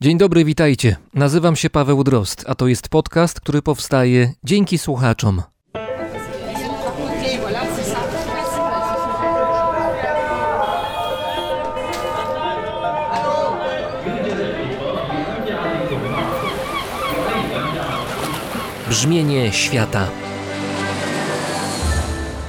[0.00, 0.96] Dzień dobry, witajcie.
[1.14, 5.42] Nazywam się Paweł Drozd, a to jest podcast, który powstaje dzięki słuchaczom.
[18.88, 20.08] Brzmienie świata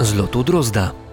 [0.00, 1.07] z lotu Drozda.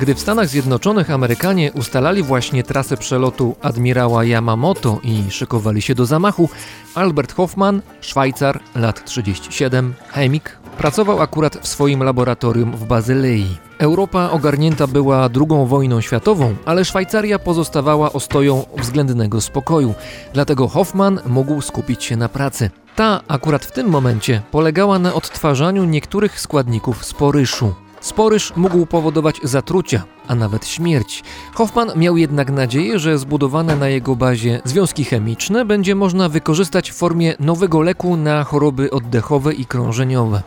[0.00, 6.06] Gdy w Stanach Zjednoczonych Amerykanie ustalali właśnie trasę przelotu admirała Yamamoto i szykowali się do
[6.06, 6.48] zamachu,
[6.94, 13.46] Albert Hoffman, Szwajcar, lat 37, chemik, pracował akurat w swoim laboratorium w Bazylei.
[13.78, 19.94] Europa ogarnięta była II wojną światową, ale Szwajcaria pozostawała ostoją względnego spokoju,
[20.32, 22.70] dlatego Hoffman mógł skupić się na pracy.
[22.96, 27.85] Ta akurat w tym momencie polegała na odtwarzaniu niektórych składników sporyszu.
[28.00, 31.24] Sporyż mógł powodować zatrucia, a nawet śmierć.
[31.54, 36.94] Hoffman miał jednak nadzieję, że zbudowane na jego bazie związki chemiczne będzie można wykorzystać w
[36.94, 40.42] formie nowego leku na choroby oddechowe i krążeniowe.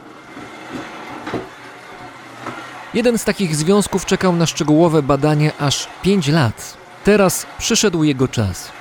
[2.94, 6.78] Jeden z takich związków czekał na szczegółowe badanie aż 5 lat.
[7.04, 8.79] Teraz przyszedł jego czas.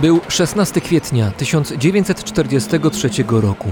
[0.00, 3.68] Był 16 kwietnia 1943 roku.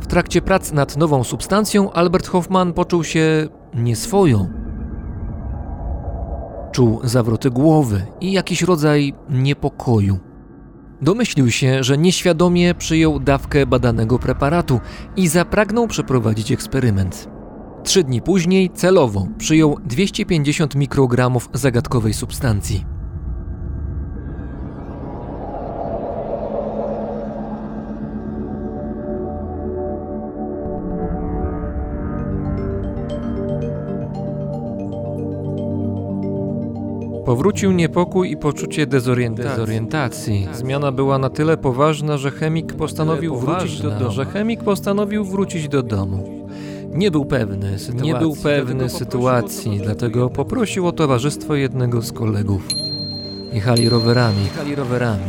[0.00, 4.46] W trakcie prac nad nową substancją Albert Hoffman poczuł się nieswojo.
[6.72, 10.25] Czuł zawroty głowy i jakiś rodzaj niepokoju.
[11.02, 14.80] Domyślił się, że nieświadomie przyjął dawkę badanego preparatu
[15.16, 17.28] i zapragnął przeprowadzić eksperyment.
[17.84, 22.95] Trzy dni później celowo przyjął 250 mikrogramów zagadkowej substancji.
[37.26, 39.50] Powrócił niepokój i poczucie dezorientacji.
[39.50, 40.48] dezorientacji.
[40.52, 44.10] Zmiana była na tyle poważna, że chemik postanowił wrócić do domu.
[44.10, 46.48] Że chemik postanowił wrócić do domu.
[46.92, 52.68] Nie był pewny sytuacji, nie był pewny sytuacji, dlatego poprosił o towarzystwo jednego z kolegów.
[53.52, 54.44] Jechali rowerami.
[54.44, 55.22] Jechali rowerami.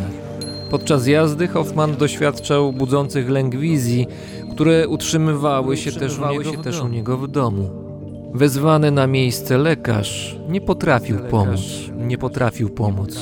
[0.69, 4.07] Podczas jazdy Hoffman doświadczał budzących lęk wizji,
[4.52, 7.87] które utrzymywały się, też, u się też u niego w domu.
[8.33, 11.61] Wezwany na miejsce lekarz nie potrafił pomóc.
[11.97, 13.19] Nie potrafił pomóc.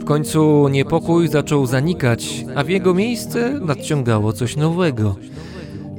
[0.00, 5.16] W końcu niepokój zaczął zanikać, a w jego miejsce nadciągało coś nowego.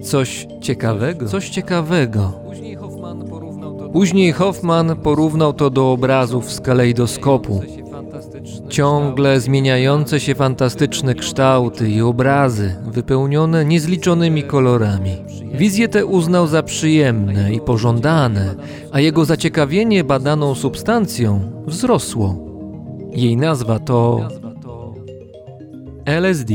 [0.03, 1.25] Coś ciekawego.
[1.27, 2.33] Coś ciekawego.
[3.93, 7.61] Później Hoffman porównał to do obrazów z kalejdoskopu.
[8.69, 15.11] Ciągle zmieniające się fantastyczne kształty i obrazy, wypełnione niezliczonymi kolorami.
[15.57, 18.55] Wizje te uznał za przyjemne i pożądane,
[18.91, 22.35] a jego zaciekawienie badaną substancją wzrosło.
[23.11, 24.27] Jej nazwa to.
[26.05, 26.53] LSD.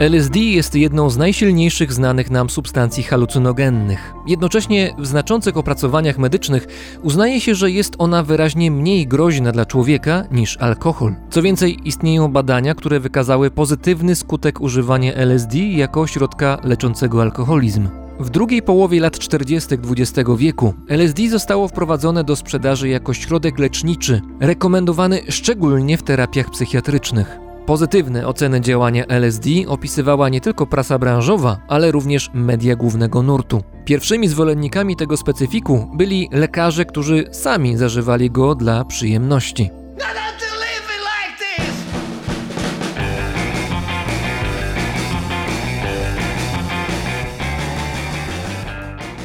[0.00, 4.14] LSD jest jedną z najsilniejszych znanych nam substancji halucynogennych.
[4.26, 6.66] Jednocześnie w znaczących opracowaniach medycznych
[7.02, 11.14] uznaje się, że jest ona wyraźnie mniej groźna dla człowieka niż alkohol.
[11.30, 17.88] Co więcej, istnieją badania, które wykazały pozytywny skutek używania LSD jako środka leczącego alkoholizm.
[18.20, 19.74] W drugiej połowie lat 40.
[19.74, 27.47] XX wieku LSD zostało wprowadzone do sprzedaży jako środek leczniczy, rekomendowany szczególnie w terapiach psychiatrycznych.
[27.68, 33.62] Pozytywne oceny działania LSD opisywała nie tylko prasa branżowa, ale również media głównego nurtu.
[33.84, 39.70] Pierwszymi zwolennikami tego specyfiku byli lekarze, którzy sami zażywali go dla przyjemności.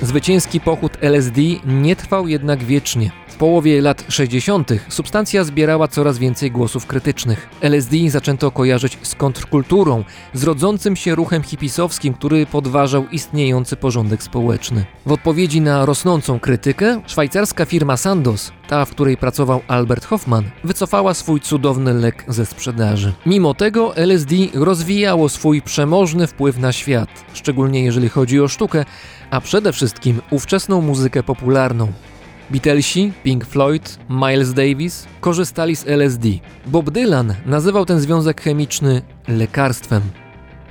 [0.02, 3.23] Zwycięski pochód LSD nie trwał jednak wiecznie.
[3.34, 4.70] W połowie lat 60.
[4.90, 7.50] substancja zbierała coraz więcej głosów krytycznych.
[7.62, 10.04] LSD zaczęto kojarzyć z kontrkulturą,
[10.34, 14.86] z rodzącym się ruchem hipisowskim, który podważał istniejący porządek społeczny.
[15.06, 21.14] W odpowiedzi na rosnącą krytykę, szwajcarska firma Sandoz, ta w której pracował Albert Hoffman, wycofała
[21.14, 23.14] swój cudowny lek ze sprzedaży.
[23.26, 28.86] Mimo tego LSD rozwijało swój przemożny wpływ na świat, szczególnie jeżeli chodzi o sztukę,
[29.32, 31.94] a przede wszystkim ówczesną muzykę popularną.
[32.54, 36.28] Beatlesi, Pink Floyd, Miles Davis korzystali z LSD.
[36.66, 40.02] Bob Dylan nazywał ten związek chemiczny lekarstwem.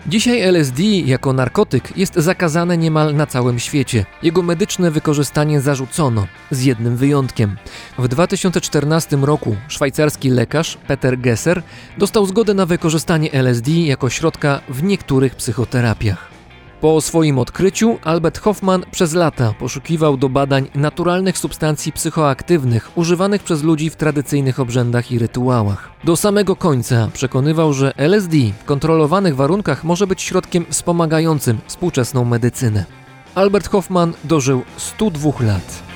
[0.06, 4.06] Dzisiaj LSD jako narkotyk jest zakazane niemal na całym świecie.
[4.22, 7.56] Jego medyczne wykorzystanie zarzucono, z jednym wyjątkiem.
[7.98, 11.62] W 2014 roku szwajcarski lekarz Peter Gesser
[11.98, 16.32] dostał zgodę na wykorzystanie LSD jako środka w niektórych psychoterapiach.
[16.82, 23.62] Po swoim odkryciu Albert Hoffman przez lata poszukiwał do badań naturalnych substancji psychoaktywnych używanych przez
[23.62, 25.90] ludzi w tradycyjnych obrzędach i rytuałach.
[26.04, 32.84] Do samego końca przekonywał, że LSD w kontrolowanych warunkach może być środkiem wspomagającym współczesną medycynę.
[33.34, 35.91] Albert Hoffman dożył 102 lat.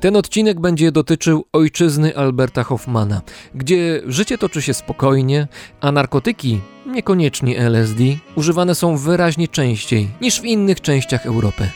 [0.00, 3.22] Ten odcinek będzie dotyczył ojczyzny Alberta Hoffmana,
[3.54, 5.48] gdzie życie toczy się spokojnie,
[5.80, 8.04] a narkotyki, niekoniecznie LSD,
[8.36, 11.68] używane są wyraźnie częściej niż w innych częściach Europy.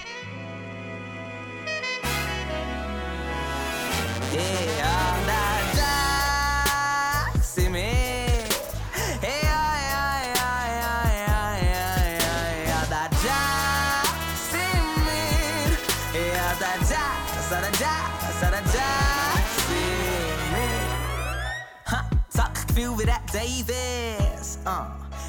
[24.66, 24.86] uh.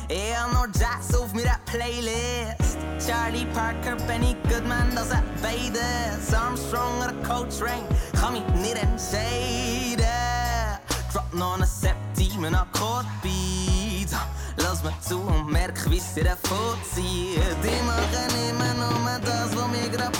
[0.07, 2.77] Yeah, no jazz op mijn Playlist.
[2.99, 5.79] Charlie Parker, Benny Goodman, dat sind beide.
[6.35, 10.79] Armstrong oder Coltrane, me niet nicht entscheiden.
[11.11, 12.05] Drop nog een septiem
[12.35, 14.13] septimen Akkordbeat.
[14.57, 16.37] Lass me toe und merk, wie es dir
[16.93, 17.37] zie.
[17.61, 20.17] Die machen immer oh, dat das, wat mir gerade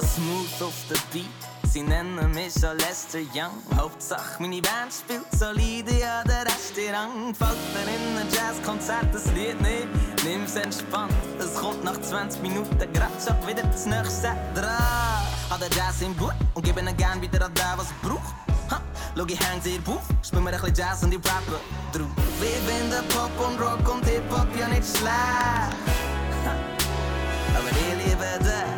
[0.00, 1.26] smooth auf der Beat.
[1.72, 3.62] Sie nennen mich schon Lester Young.
[3.76, 7.34] Hauptsache meine Band spielt solide, ja der Rest ist Rang.
[7.34, 9.86] Fällt dir in ein Jazzkonzert das Lied nicht,
[10.24, 11.12] nimm's entspannt.
[11.38, 15.22] Es kommt nach 20 Minuten grad schon wieder das nächste dran.
[15.50, 18.34] Hat der Jazz im Blut und gebe ihnen gern wieder an der, was er braucht.
[18.70, 18.80] Ha,
[19.14, 21.60] schau ich hängt ihr Buch, spiel mir ein bisschen Jazz und ich rappe
[21.92, 22.08] drauf.
[22.40, 25.76] Wir finden Pop und Rock und Hip-Hop ja nicht schlecht.
[26.46, 26.54] Ha,
[27.58, 28.75] aber ich liebe den,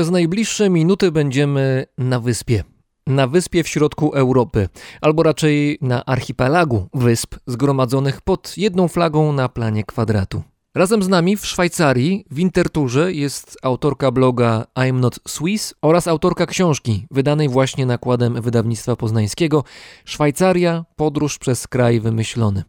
[0.00, 2.64] Przez najbliższe minuty będziemy na wyspie.
[3.06, 4.68] Na wyspie w środku Europy,
[5.00, 10.42] albo raczej na archipelagu wysp zgromadzonych pod jedną flagą na planie kwadratu.
[10.74, 16.46] Razem z nami w Szwajcarii w Interturze jest autorka bloga I'm Not Swiss oraz autorka
[16.46, 19.64] książki wydanej właśnie nakładem wydawnictwa poznańskiego
[20.04, 22.62] Szwajcaria podróż przez kraj wymyślony.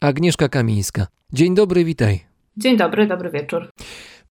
[0.00, 1.06] Agnieszka Kamińska.
[1.32, 2.20] Dzień dobry, witaj.
[2.56, 3.70] Dzień dobry, dobry wieczór.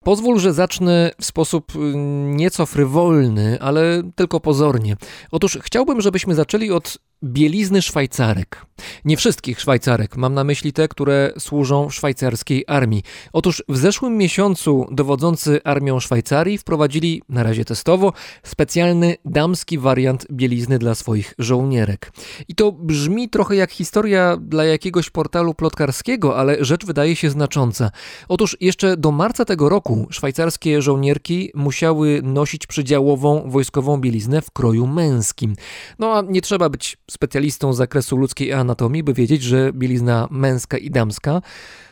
[0.05, 1.79] Pozwól, że zacznę w sposób y,
[2.27, 4.97] nieco frywolny, ale tylko pozornie.
[5.31, 8.67] Otóż chciałbym, żebyśmy zaczęli od bielizny Szwajcarek.
[9.05, 13.03] Nie wszystkich Szwajcarek, mam na myśli te, które służą w szwajcarskiej armii.
[13.33, 18.13] Otóż w zeszłym miesiącu dowodzący armią Szwajcarii wprowadzili, na razie testowo,
[18.43, 22.13] specjalny damski wariant bielizny dla swoich żołnierek.
[22.49, 27.91] I to brzmi trochę jak historia dla jakiegoś portalu plotkarskiego, ale rzecz wydaje się znacząca.
[28.29, 34.87] Otóż jeszcze do marca tego roku szwajcarskie żołnierki musiały nosić przydziałową wojskową bieliznę w kroju
[34.87, 35.57] męskim.
[35.99, 40.79] No a nie trzeba być specjalistą z zakresu ludzkiej anatomii, by wiedzieć, że bielizna męska
[40.79, 41.41] i damska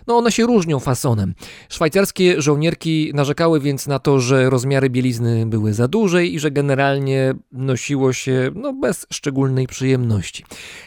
[0.09, 1.35] no one się różnią fasonem.
[1.69, 7.35] Szwajcarskie żołnierki narzekały więc na to, że rozmiary bielizny były za duże i że generalnie
[7.53, 10.45] nosiło się no, bez szczególnej przyjemności.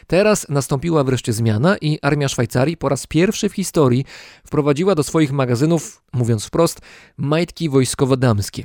[0.07, 4.05] Teraz nastąpiła wreszcie zmiana i armia Szwajcarii po raz pierwszy w historii
[4.45, 6.81] wprowadziła do swoich magazynów, mówiąc wprost,
[7.17, 8.63] majtki wojskowo-damskie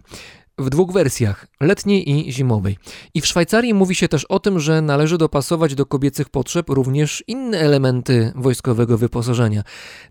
[0.58, 2.76] w dwóch wersjach, letniej i zimowej.
[3.14, 7.24] I w Szwajcarii mówi się też o tym, że należy dopasować do kobiecych potrzeb również
[7.26, 9.62] inne elementy wojskowego wyposażenia,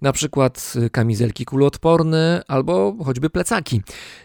[0.01, 3.81] na przykład kamizelki kuloodporne albo choćby plecaki.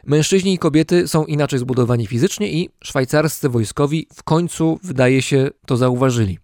[0.06, 5.76] Mężczyźni i kobiety są inaczej zbudowani fizycznie i szwajcarscy wojskowi w końcu, wydaje się, to
[5.76, 6.38] zauważyli.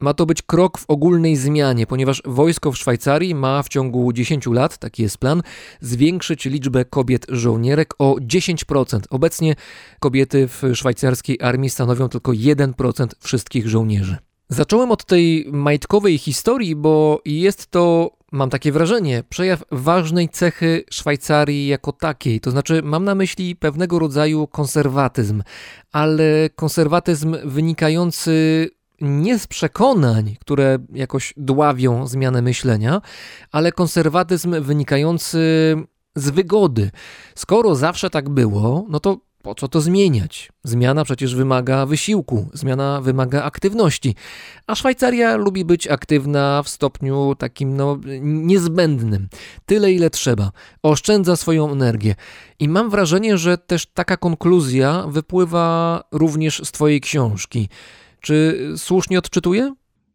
[0.00, 4.46] Ma to być krok w ogólnej zmianie, ponieważ wojsko w Szwajcarii ma w ciągu 10
[4.46, 5.42] lat, taki jest plan,
[5.80, 9.00] zwiększyć liczbę kobiet żołnierek o 10%.
[9.10, 9.54] Obecnie
[10.00, 14.16] kobiety w szwajcarskiej armii stanowią tylko 1% wszystkich żołnierzy.
[14.48, 21.66] Zacząłem od tej majtkowej historii, bo jest to, mam takie wrażenie, przejaw ważnej cechy Szwajcarii
[21.66, 22.40] jako takiej.
[22.40, 25.42] To znaczy, mam na myśli pewnego rodzaju konserwatyzm,
[25.92, 28.68] ale konserwatyzm wynikający
[29.00, 33.02] nie z przekonań, które jakoś dławią zmianę myślenia,
[33.52, 35.38] ale konserwatyzm wynikający
[36.14, 36.90] z wygody.
[37.34, 40.52] Skoro zawsze tak było, no to po co to zmieniać?
[40.64, 44.14] Zmiana przecież wymaga wysiłku, zmiana wymaga aktywności,
[44.66, 49.28] a Szwajcaria lubi być aktywna w stopniu takim no, niezbędnym,
[49.66, 52.14] tyle ile trzeba, oszczędza swoją energię.
[52.58, 57.68] I mam wrażenie, że też taka konkluzja wypływa również z Twojej książki.
[58.26, 59.74] Czy słusznie odczytuję?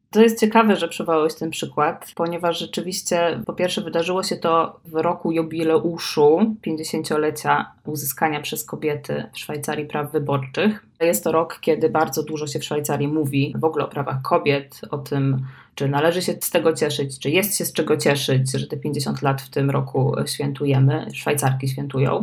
[0.10, 4.96] To jest ciekawe, że przywołałeś ten przykład, ponieważ rzeczywiście, po pierwsze, wydarzyło się to w
[4.96, 10.86] roku jubileuszu 50-lecia uzyskania przez kobiety w Szwajcarii praw wyborczych.
[11.02, 14.82] Jest to rok, kiedy bardzo dużo się w Szwajcarii mówi w ogóle o prawach kobiet,
[14.90, 18.68] o tym, czy należy się z tego cieszyć, czy jest się z czego cieszyć, że
[18.68, 22.22] te 50 lat w tym roku świętujemy, Szwajcarki świętują.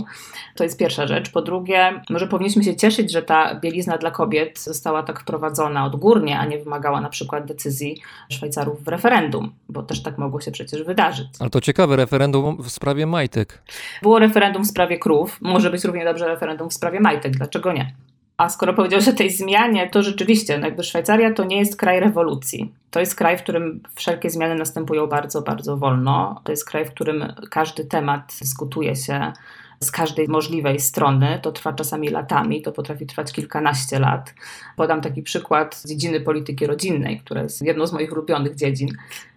[0.54, 1.30] To jest pierwsza rzecz.
[1.30, 6.38] Po drugie, może powinniśmy się cieszyć, że ta bielizna dla kobiet została tak wprowadzona odgórnie,
[6.38, 10.82] a nie wymagała na przykład decyzji Szwajcarów w referendum, bo też tak mogło się przecież
[10.82, 11.28] wydarzyć.
[11.38, 13.62] Ale to ciekawe, referendum w sprawie majtek.
[14.02, 17.94] Było referendum w sprawie krów, może być równie dobrze referendum w sprawie majtek, dlaczego nie?
[18.38, 22.00] A skoro powiedziałeś o tej zmianie, to rzeczywiście, no jakby Szwajcaria to nie jest kraj
[22.00, 22.72] rewolucji.
[22.90, 26.40] To jest kraj, w którym wszelkie zmiany następują bardzo, bardzo wolno.
[26.44, 29.32] To jest kraj, w którym każdy temat dyskutuje się
[29.80, 31.38] z każdej możliwej strony.
[31.42, 34.34] To trwa czasami latami, to potrafi trwać kilkanaście lat.
[34.76, 38.88] Podam taki przykład z dziedziny polityki rodzinnej, która jest jedną z moich ulubionych dziedzin,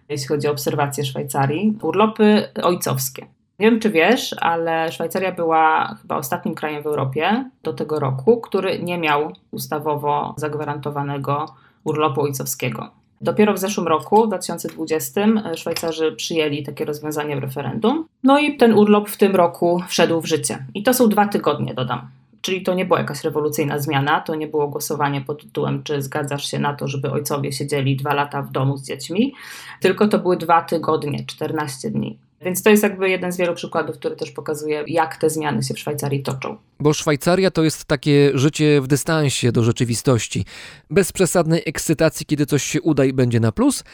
[0.08, 1.78] jeśli chodzi o obserwację Szwajcarii.
[1.82, 3.26] Urlopy ojcowskie.
[3.62, 8.40] Nie wiem, czy wiesz, ale Szwajcaria była chyba ostatnim krajem w Europie do tego roku,
[8.40, 11.46] który nie miał ustawowo zagwarantowanego
[11.84, 12.90] urlopu ojcowskiego.
[13.20, 15.26] Dopiero w zeszłym roku, w 2020,
[15.56, 18.06] Szwajcarzy przyjęli takie rozwiązanie w referendum.
[18.22, 20.64] No i ten urlop w tym roku wszedł w życie.
[20.74, 22.08] I to są dwa tygodnie, dodam.
[22.40, 26.50] Czyli to nie była jakaś rewolucyjna zmiana, to nie było głosowanie pod tytułem, czy zgadzasz
[26.50, 29.34] się na to, żeby ojcowie siedzieli dwa lata w domu z dziećmi,
[29.80, 32.18] tylko to były dwa tygodnie, 14 dni.
[32.44, 35.74] Więc to jest jakby jeden z wielu przykładów, który też pokazuje, jak te zmiany się
[35.74, 36.56] w Szwajcarii toczą.
[36.80, 40.44] Bo Szwajcaria to jest takie życie w dystansie do rzeczywistości,
[40.90, 43.84] bez przesadnej ekscytacji, kiedy coś się uda i będzie na plus,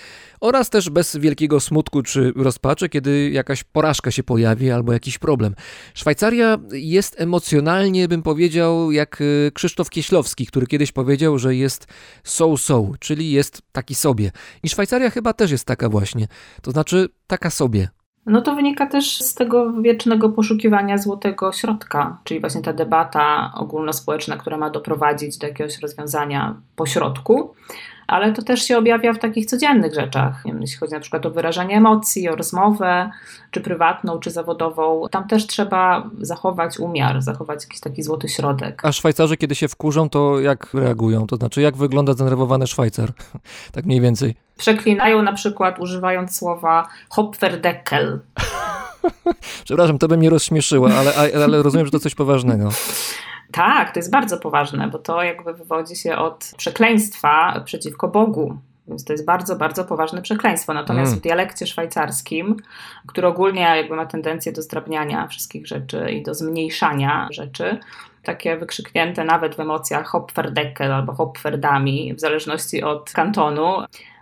[0.41, 5.55] oraz też bez wielkiego smutku czy rozpaczy, kiedy jakaś porażka się pojawi albo jakiś problem.
[5.95, 11.87] Szwajcaria jest emocjonalnie, bym powiedział, jak y, Krzysztof Kieślowski, który kiedyś powiedział, że jest
[12.25, 14.31] so-so, czyli jest taki sobie.
[14.63, 16.29] I Szwajcaria chyba też jest taka właśnie,
[16.63, 17.89] to znaczy taka sobie.
[18.29, 24.37] No to wynika też z tego wiecznego poszukiwania złotego środka, czyli właśnie ta debata ogólnospołeczna,
[24.37, 27.55] która ma doprowadzić do jakiegoś rozwiązania po środku,
[28.09, 30.43] ale to też się objawia w takich codziennych rzeczach.
[30.61, 33.11] Jeśli chodzi na przykład o wyrażanie emocji, o rozmowę,
[33.51, 38.81] czy prywatną, czy zawodową, tam też trzeba zachować umiar, zachować jakiś taki złoty środek.
[38.85, 41.27] A Szwajcarzy, kiedy się wkurzą, to jak reagują?
[41.27, 43.13] To znaczy, jak wygląda zdenerwowany Szwajcar?
[43.73, 44.35] tak mniej więcej.
[44.57, 48.21] Przeklinają na przykład używając słowa Hopferdeckel.
[49.65, 51.13] Przepraszam, to by mnie rozśmieszyło, ale,
[51.45, 52.69] ale rozumiem, że to coś poważnego.
[53.53, 58.59] Tak, to jest bardzo poważne, bo to jakby wywodzi się od przekleństwa przeciwko Bogu.
[58.89, 60.75] Więc to jest bardzo, bardzo poważne przekleństwo.
[60.75, 61.21] Natomiast mm.
[61.21, 62.57] w dialekcie szwajcarskim,
[63.07, 67.79] który ogólnie jakby ma tendencję do zdrabniania wszystkich rzeczy i do zmniejszania rzeczy,
[68.23, 73.77] takie wykrzyknięte nawet w emocjach Hopferdeckel albo Hopferdami, w zależności od kantonu,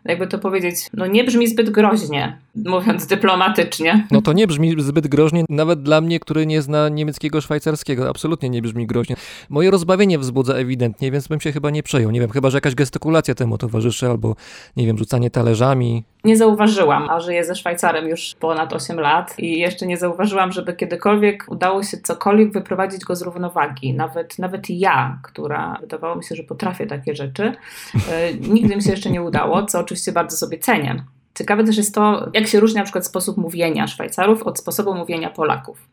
[0.09, 4.07] jakby to powiedzieć, no nie brzmi zbyt groźnie, mówiąc dyplomatycznie.
[4.11, 8.51] No to nie brzmi zbyt groźnie, nawet dla mnie, który nie zna niemieckiego, szwajcarskiego, absolutnie
[8.51, 9.17] nie brzmi groźnie.
[9.49, 12.11] Moje rozbawienie wzbudza ewidentnie, więc bym się chyba nie przejął.
[12.11, 14.37] Nie wiem, chyba, że jakaś gestykulacja temu towarzyszy, albo,
[14.77, 16.05] nie wiem, rzucanie talerzami.
[16.27, 20.75] Nie zauważyłam, a żyję ze Szwajcarem już ponad 8 lat i jeszcze nie zauważyłam, żeby
[20.75, 23.95] kiedykolwiek udało się cokolwiek wyprowadzić go z równowagi.
[23.95, 27.53] Nawet, nawet ja, która wydawało mi się, że potrafię takie rzeczy,
[27.95, 28.01] yy,
[28.49, 31.05] nigdy mi się jeszcze nie udało, co oczywiście bardzo sobie cenię.
[31.35, 35.31] Ciekawe też jest to, jak się różni na przykład sposób mówienia Szwajcarów od sposobu mówienia
[35.31, 35.89] Polaków.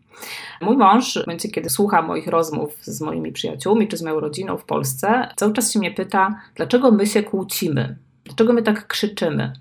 [0.62, 4.58] Mój mąż, w momencie kiedy słucha moich rozmów z moimi przyjaciółmi czy z moją rodziną
[4.58, 9.54] w Polsce, cały czas się mnie pyta, dlaczego my się kłócimy, dlaczego my tak krzyczymy.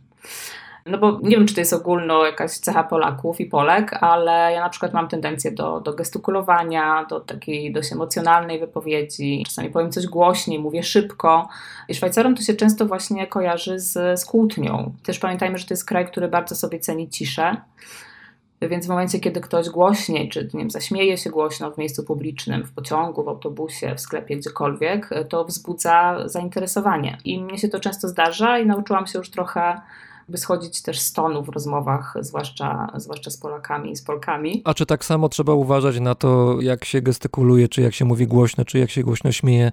[0.86, 4.60] No bo nie wiem, czy to jest ogólno jakaś cecha Polaków i Polek, ale ja
[4.60, 9.44] na przykład mam tendencję do, do gestykulowania, do takiej dość emocjonalnej wypowiedzi.
[9.46, 11.48] Czasami powiem coś głośniej, mówię szybko.
[11.88, 14.92] I Szwajcarom to się często właśnie kojarzy z, z kłótnią.
[15.02, 17.56] Też pamiętajmy, że to jest kraj, który bardzo sobie ceni ciszę.
[18.68, 22.64] Więc w momencie, kiedy ktoś głośniej, czy nie wiem, zaśmieje się głośno w miejscu publicznym,
[22.64, 27.18] w pociągu, w autobusie, w sklepie, gdziekolwiek, to wzbudza zainteresowanie.
[27.24, 29.80] I mnie się to często zdarza i nauczyłam się już trochę
[30.32, 34.62] by schodzić też z tonu w rozmowach, zwłaszcza, zwłaszcza z Polakami i z Polkami.
[34.64, 38.26] A czy tak samo trzeba uważać na to, jak się gestykuluje, czy jak się mówi
[38.26, 39.72] głośno, czy jak się głośno śmieje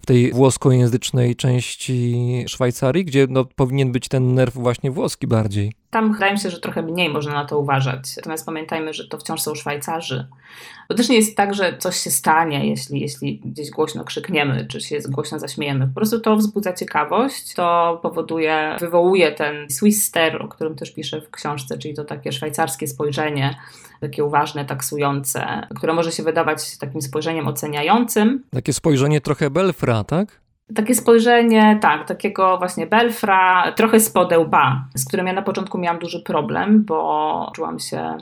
[0.00, 5.72] w tej włoskojęzycznej części Szwajcarii, gdzie no, powinien być ten nerw właśnie włoski bardziej?
[5.90, 8.16] Tam wydaje mi się, że trochę mniej można na to uważać.
[8.16, 10.26] Natomiast pamiętajmy, że to wciąż są Szwajcarzy.
[10.88, 14.80] To też nie jest tak, że coś się stanie, jeśli, jeśli gdzieś głośno krzykniemy, czy
[14.80, 15.86] się głośno zaśmiejemy.
[15.86, 21.20] Po prostu to wzbudza ciekawość, to powoduje, wywołuje ten Swiss stare, o którym też piszę
[21.20, 23.56] w książce, czyli to takie szwajcarskie spojrzenie,
[24.00, 28.44] takie uważne, taksujące, które może się wydawać takim spojrzeniem oceniającym.
[28.50, 30.40] Takie spojrzenie trochę Belfra, tak?
[30.74, 36.22] Takie spojrzenie, tak, takiego właśnie belfra, trochę spodełba, z którym ja na początku miałam duży
[36.22, 38.16] problem, bo czułam się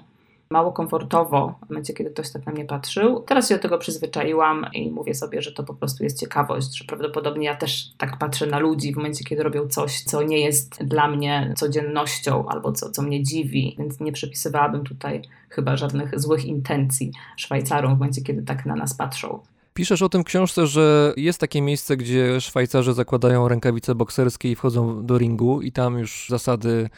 [0.50, 3.20] mało komfortowo w momencie, kiedy ktoś tak na mnie patrzył.
[3.20, 6.84] Teraz się do tego przyzwyczaiłam i mówię sobie, że to po prostu jest ciekawość, że
[6.84, 10.84] prawdopodobnie ja też tak patrzę na ludzi w momencie, kiedy robią coś, co nie jest
[10.84, 16.44] dla mnie codziennością albo co, co mnie dziwi, więc nie przypisywałabym tutaj chyba żadnych złych
[16.44, 19.40] intencji Szwajcarom w momencie, kiedy tak na nas patrzą.
[19.76, 24.54] Piszesz o tym w książce, że jest takie miejsce, gdzie Szwajcarzy zakładają rękawice bokserskie i
[24.54, 26.90] wchodzą do ringu i tam już zasady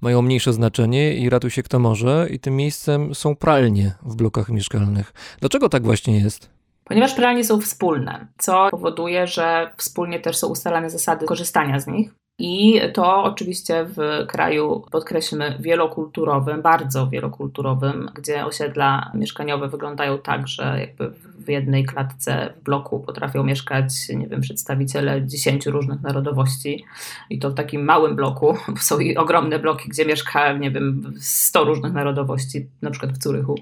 [0.00, 4.48] mają mniejsze znaczenie i ratuj się kto może i tym miejscem są pralnie w blokach
[4.48, 5.12] mieszkalnych.
[5.40, 6.50] Dlaczego tak właśnie jest?
[6.84, 12.14] Ponieważ pralnie są wspólne, co powoduje, że wspólnie też są ustalane zasady korzystania z nich.
[12.44, 20.76] I to oczywiście w kraju, podkreślmy, wielokulturowym, bardzo wielokulturowym, gdzie osiedla mieszkaniowe wyglądają tak, że
[20.80, 21.12] jakby
[21.44, 26.84] w jednej klatce w bloku potrafią mieszkać, nie wiem, przedstawiciele dziesięciu różnych narodowości
[27.30, 31.14] i to w takim małym bloku, bo są i ogromne bloki, gdzie mieszka, nie wiem,
[31.20, 33.54] sto różnych narodowości, na przykład w Curychu.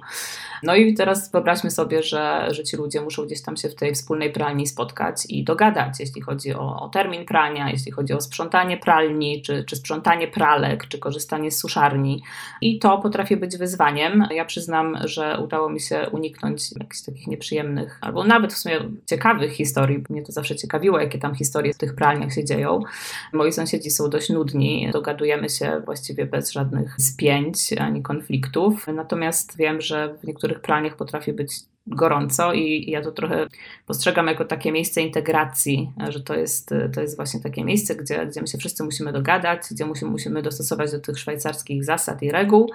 [0.63, 3.95] No i teraz wyobraźmy sobie, że, że ci ludzie muszą gdzieś tam się w tej
[3.95, 8.70] wspólnej pralni spotkać i dogadać, jeśli chodzi o, o termin prania, jeśli chodzi o sprzątanie
[8.77, 12.23] pralni, czy, czy sprzątanie pralek, czy korzystanie z suszarni.
[12.61, 14.27] I to potrafi być wyzwaniem.
[14.31, 19.53] Ja przyznam, że udało mi się uniknąć jakichś takich nieprzyjemnych, albo nawet w sumie ciekawych
[19.53, 20.05] historii.
[20.11, 22.81] Mnie to zawsze ciekawiło, jakie tam historie w tych pralniach się dzieją.
[23.33, 28.87] Moi sąsiedzi są dość nudni, dogadujemy się właściwie bez żadnych spięć ani konfliktów.
[28.95, 31.53] Natomiast wiem, że w niektórych pralniach potrafi być
[31.87, 33.47] gorąco i ja to trochę
[33.87, 38.41] postrzegam jako takie miejsce integracji, że to jest, to jest właśnie takie miejsce, gdzie, gdzie
[38.41, 42.71] my się wszyscy musimy dogadać, gdzie musimy, musimy dostosować do tych szwajcarskich zasad i reguł.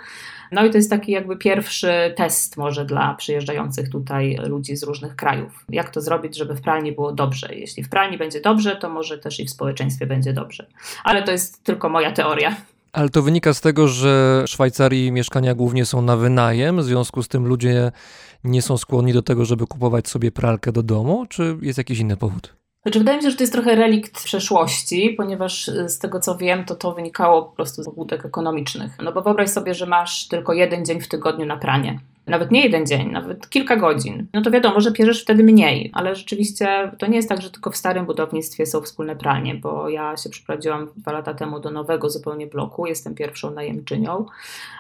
[0.51, 5.15] No i to jest taki jakby pierwszy test może dla przyjeżdżających tutaj ludzi z różnych
[5.15, 5.65] krajów.
[5.69, 7.55] Jak to zrobić, żeby w pralni było dobrze?
[7.55, 10.67] Jeśli w pralni będzie dobrze, to może też i w społeczeństwie będzie dobrze.
[11.03, 12.55] Ale to jest tylko moja teoria.
[12.93, 17.23] Ale to wynika z tego, że w Szwajcarii mieszkania głównie są na wynajem, w związku
[17.23, 17.91] z tym ludzie
[18.45, 22.17] nie są skłonni do tego, żeby kupować sobie pralkę do domu, czy jest jakiś inny
[22.17, 22.55] powód?
[22.81, 26.65] Znaczy, wydaje mi się, że to jest trochę relikt przeszłości, ponieważ z tego co wiem,
[26.65, 28.97] to to wynikało po prostu z pobudek ekonomicznych.
[29.03, 31.99] No bo wyobraź sobie, że masz tylko jeden dzień w tygodniu na pranie.
[32.27, 36.15] Nawet nie jeden dzień, nawet kilka godzin, no to wiadomo, że pierzesz wtedy mniej, ale
[36.15, 40.17] rzeczywiście to nie jest tak, że tylko w starym budownictwie są wspólne pralnie, bo ja
[40.17, 44.25] się przeprowadziłam dwa lata temu do nowego zupełnie bloku, jestem pierwszą najemczynią,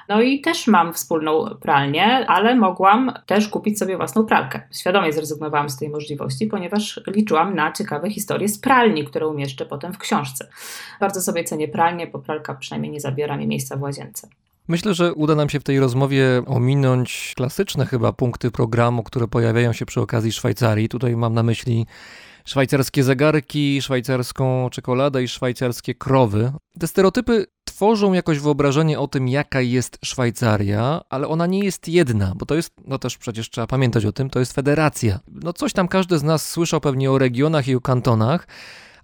[0.09, 4.61] no i też mam wspólną pralnię, ale mogłam też kupić sobie własną pralkę.
[4.71, 9.93] Świadomie zrezygnowałam z tej możliwości, ponieważ liczyłam na ciekawe historie z pralni, które umieszczę potem
[9.93, 10.47] w książce.
[10.99, 14.27] Bardzo sobie cenię pralnię, bo pralka przynajmniej nie zabiera mi miejsca w łazience.
[14.67, 19.73] Myślę, że uda nam się w tej rozmowie ominąć klasyczne chyba punkty programu, które pojawiają
[19.73, 20.89] się przy okazji Szwajcarii.
[20.89, 21.85] Tutaj mam na myśli
[22.45, 26.51] szwajcarskie zegarki, szwajcarską czekoladę i szwajcarskie krowy.
[26.79, 32.33] Te stereotypy tworzą jakoś wyobrażenie o tym, jaka jest Szwajcaria, ale ona nie jest jedna,
[32.35, 35.19] bo to jest, no też przecież trzeba pamiętać o tym, to jest federacja.
[35.27, 38.47] No coś tam każdy z nas słyszał pewnie o regionach i o kantonach,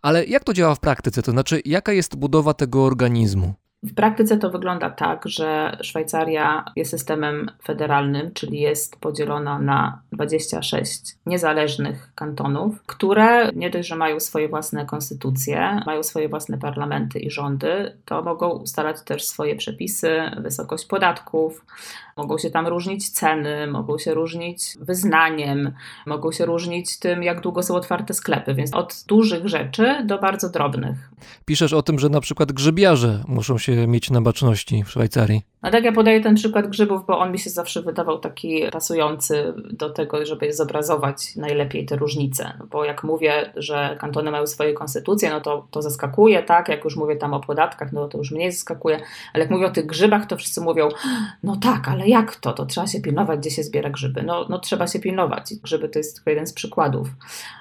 [0.01, 1.21] ale jak to działa w praktyce?
[1.21, 3.53] To znaczy, jaka jest budowa tego organizmu?
[3.83, 11.01] W praktyce to wygląda tak, że Szwajcaria jest systemem federalnym, czyli jest podzielona na 26
[11.25, 17.31] niezależnych kantonów, które nie dość, że mają swoje własne konstytucje, mają swoje własne parlamenty i
[17.31, 21.65] rządy, to mogą ustalać też swoje przepisy, wysokość podatków,
[22.17, 25.71] mogą się tam różnić ceny, mogą się różnić wyznaniem,
[26.05, 30.49] mogą się różnić tym, jak długo są otwarte sklepy, więc od dużych rzeczy do bardzo
[30.49, 31.09] drobnych.
[31.45, 35.50] Piszesz o tym, że na przykład grzybiarze muszą się mieć na baczności w Szwajcarii.
[35.61, 39.53] A tak ja podaję ten przykład grzybów, bo on mi się zawsze wydawał taki pasujący
[39.71, 42.53] do tego, żeby zobrazować najlepiej te różnice.
[42.59, 46.69] No bo jak mówię, że kantony mają swoje konstytucje, no to, to zaskakuje, tak?
[46.69, 48.99] Jak już mówię tam o podatkach, no to już mniej zaskakuje.
[49.33, 50.89] Ale jak mówię o tych grzybach, to wszyscy mówią,
[51.43, 52.53] no tak, ale jak to?
[52.53, 54.23] To trzeba się pilnować, gdzie się zbiera grzyby.
[54.23, 55.53] No, no trzeba się pilnować.
[55.63, 57.07] Grzyby to jest tylko jeden z przykładów.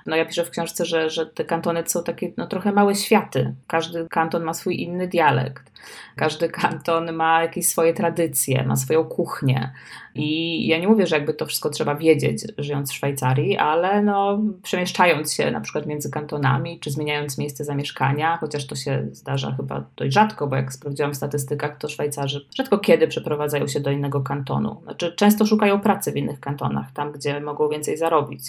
[0.06, 3.54] No ja piszę w książce, że, że te kantony są takie no, trochę małe światy.
[3.66, 5.70] Każdy kanton ma swój inny dialekt.
[6.16, 9.72] Każdy kanton ma jakieś swoje tradycje, ma swoją kuchnię.
[10.14, 14.38] I ja nie mówię, że jakby to wszystko trzeba wiedzieć, żyjąc w Szwajcarii, ale no,
[14.62, 19.84] przemieszczając się na przykład między kantonami, czy zmieniając miejsce zamieszkania, chociaż to się zdarza chyba
[19.96, 24.20] dość rzadko, bo jak sprawdziłam w statystykach, to Szwajcarzy rzadko kiedy przeprowadzają się do innego
[24.20, 24.80] kantonu.
[24.82, 28.42] Znaczy, często szukają pracy w innych kantonach, tam gdzie mogą więcej zarobić.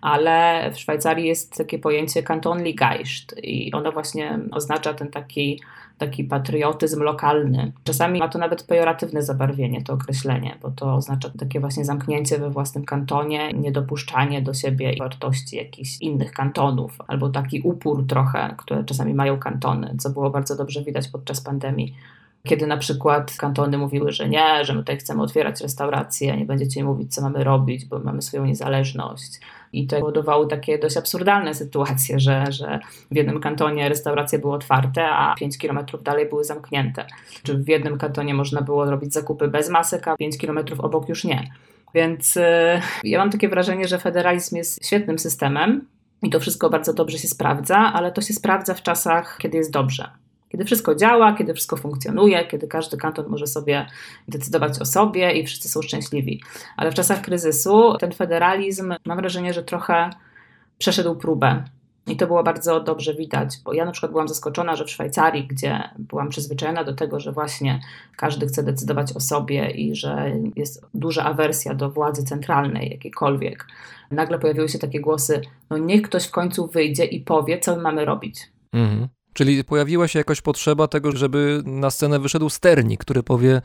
[0.00, 5.60] Ale w Szwajcarii jest takie pojęcie Kantonligeist i ono właśnie oznacza ten taki
[6.06, 7.72] taki patriotyzm lokalny.
[7.84, 12.50] Czasami ma to nawet pejoratywne zabarwienie, to określenie, bo to oznacza takie właśnie zamknięcie we
[12.50, 19.14] własnym kantonie, niedopuszczanie do siebie wartości jakichś innych kantonów, albo taki upór trochę, które czasami
[19.14, 21.94] mają kantony, co było bardzo dobrze widać podczas pandemii
[22.48, 26.84] kiedy na przykład kantony mówiły, że nie, że my tutaj chcemy otwierać restauracje, nie będziecie
[26.84, 29.40] mówić, co mamy robić, bo mamy swoją niezależność.
[29.72, 35.08] I to powodowało takie dość absurdalne sytuacje, że, że w jednym kantonie restauracje były otwarte,
[35.08, 37.06] a 5 kilometrów dalej były zamknięte.
[37.42, 41.24] Czy w jednym kantonie można było robić zakupy bez masek, a 5 kilometrów obok już
[41.24, 41.50] nie.
[41.94, 42.42] Więc yy,
[43.04, 45.86] ja mam takie wrażenie, że federalizm jest świetnym systemem
[46.22, 49.70] i to wszystko bardzo dobrze się sprawdza, ale to się sprawdza w czasach, kiedy jest
[49.70, 50.22] dobrze
[50.52, 53.86] kiedy wszystko działa, kiedy wszystko funkcjonuje, kiedy każdy kanton może sobie
[54.28, 56.42] decydować o sobie i wszyscy są szczęśliwi.
[56.76, 60.10] Ale w czasach kryzysu ten federalizm, mam wrażenie, że trochę
[60.78, 61.64] przeszedł próbę.
[62.06, 65.46] I to było bardzo dobrze widać, bo ja na przykład byłam zaskoczona, że w Szwajcarii,
[65.46, 67.80] gdzie byłam przyzwyczajona do tego, że właśnie
[68.16, 73.66] każdy chce decydować o sobie i że jest duża awersja do władzy centralnej, jakiejkolwiek,
[74.10, 77.82] nagle pojawiły się takie głosy: no niech ktoś w końcu wyjdzie i powie, co my
[77.82, 78.52] mamy robić.
[78.72, 79.08] Mhm.
[79.32, 83.62] Czyli pojawiła się jakaś potrzeba tego, żeby na scenę wyszedł sternik, który powie,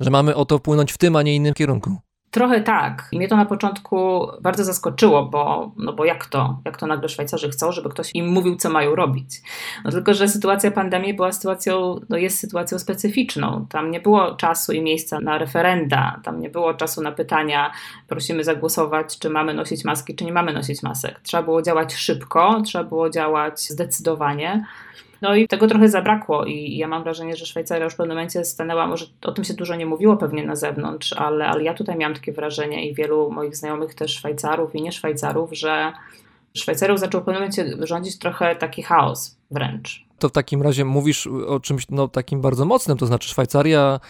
[0.00, 1.96] że mamy o to płynąć w tym, a nie innym kierunku.
[2.30, 3.08] Trochę tak.
[3.12, 6.60] I mnie to na początku bardzo zaskoczyło, bo, no bo jak to?
[6.64, 9.40] Jak to nagle Szwajcarzy chcą, żeby ktoś im mówił, co mają robić?
[9.84, 13.66] No tylko, że sytuacja pandemii była sytuacją, no jest sytuacją specyficzną.
[13.70, 17.72] Tam nie było czasu i miejsca na referenda, tam nie było czasu na pytania,
[18.08, 21.20] prosimy zagłosować, czy mamy nosić maski, czy nie mamy nosić masek.
[21.20, 24.64] Trzeba było działać szybko, trzeba było działać zdecydowanie.
[25.22, 28.44] No i tego trochę zabrakło i ja mam wrażenie, że Szwajcaria już w pewnym momencie
[28.44, 31.96] stanęła, może o tym się dużo nie mówiło pewnie na zewnątrz, ale, ale ja tutaj
[31.96, 35.92] miałam takie wrażenie i wielu moich znajomych też Szwajcarów i nie Szwajcarów, że
[36.54, 40.06] Szwajcarią zaczął w pewnym momencie rządzić trochę taki chaos wręcz.
[40.18, 44.00] To w takim razie mówisz o czymś no, takim bardzo mocnym, to znaczy Szwajcaria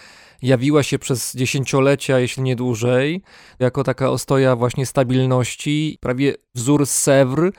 [0.42, 3.22] jawiła się przez dziesięciolecia, jeśli nie dłużej,
[3.59, 7.53] jako taka ostoja właśnie stabilności, prawie wzór Sewr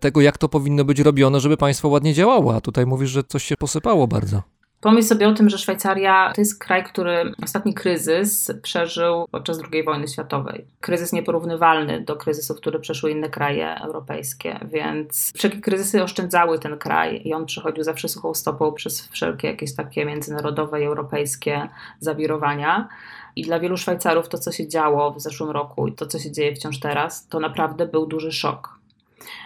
[0.00, 2.54] tego, jak to powinno być robione, żeby państwo ładnie działało.
[2.54, 4.42] A tutaj mówisz, że coś się posypało bardzo.
[4.80, 9.84] Pomyśl sobie o tym, że Szwajcaria to jest kraj, który ostatni kryzys przeżył podczas II
[9.84, 10.64] wojny światowej.
[10.80, 17.22] Kryzys nieporównywalny do kryzysów, które przeszły inne kraje europejskie, więc wszelkie kryzysy oszczędzały ten kraj
[17.24, 22.88] i on przechodził zawsze suchą stopą przez wszelkie jakieś takie międzynarodowe i europejskie zawirowania.
[23.36, 26.32] I dla wielu Szwajcarów to, co się działo w zeszłym roku i to, co się
[26.32, 28.79] dzieje wciąż teraz, to naprawdę był duży szok.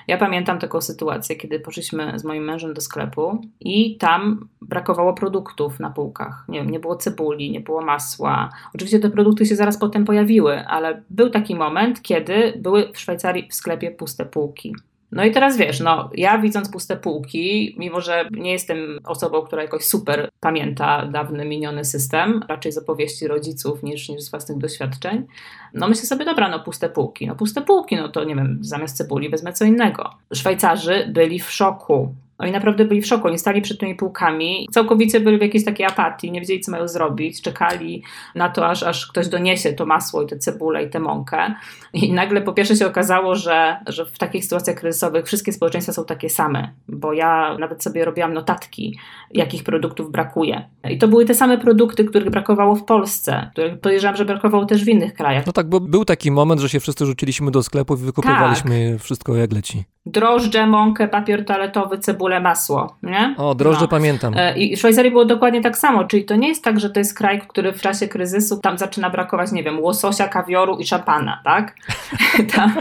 [0.08, 5.80] Ja pamiętam taką sytuację, kiedy poszliśmy z moim mężem do sklepu i tam brakowało produktów
[5.80, 6.44] na półkach.
[6.48, 8.50] Nie, nie było cebuli, nie było masła.
[8.74, 13.48] Oczywiście te produkty się zaraz potem pojawiły, ale był taki moment, kiedy były w Szwajcarii
[13.50, 14.74] w sklepie puste półki.
[15.12, 19.62] No i teraz wiesz, no ja widząc puste półki, mimo że nie jestem osobą, która
[19.62, 25.26] jakoś super pamięta dawny miniony system, raczej z opowieści rodziców niż, niż z własnych doświadczeń,
[25.74, 28.96] no myślę sobie, dobra, no puste półki, no puste półki, no to nie wiem, zamiast
[28.96, 30.10] cebuli wezmę co innego.
[30.34, 32.14] Szwajcarzy byli w szoku.
[32.38, 35.86] Oni naprawdę byli w szoku, oni stali przed tymi półkami, całkowicie byli w jakiejś takiej
[35.86, 38.02] apatii, nie wiedzieli co mają zrobić, czekali
[38.34, 41.54] na to, aż, aż ktoś doniesie to masło i tę cebulę i tę mąkę.
[41.92, 46.04] I nagle po pierwsze się okazało, że, że w takich sytuacjach kryzysowych wszystkie społeczeństwa są
[46.04, 48.98] takie same, bo ja nawet sobie robiłam notatki,
[49.30, 50.68] jakich produktów brakuje.
[50.90, 54.84] I to były te same produkty, których brakowało w Polsce, których podejrzewam, że brakowało też
[54.84, 55.46] w innych krajach.
[55.46, 59.02] No tak, bo był taki moment, że się wszyscy rzuciliśmy do sklepów i wykupywaliśmy tak.
[59.02, 59.93] wszystko jak leci.
[60.06, 63.34] Drożdże, mąkę, papier toaletowy, cebulę, masło, nie?
[63.38, 63.88] O, drożdże no.
[63.88, 64.34] pamiętam.
[64.36, 67.00] E, I w Szwajcarii było dokładnie tak samo, czyli to nie jest tak, że to
[67.00, 71.40] jest kraj, który w czasie kryzysu tam zaczyna brakować, nie wiem, łososia, kawioru i szampana,
[71.44, 71.74] tak?
[72.54, 72.74] tam,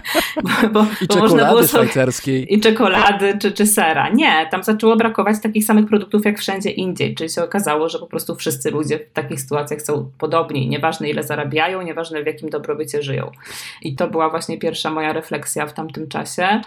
[0.44, 2.54] bo, bo, I bo czekolady było szwajcarskiej.
[2.54, 4.10] I czekolady czy, czy sera.
[4.10, 8.08] Nie, tam zaczęło brakować takich samych produktów jak wszędzie indziej, czyli się okazało, że po
[8.08, 13.04] prostu wszyscy ludzie w takich sytuacjach są podobni, nieważne ile zarabiają, nieważne w jakim dobrobycie
[13.04, 13.32] żyją.
[13.82, 16.62] I to była właśnie pierwsza moja refleksja w tamtym czasie.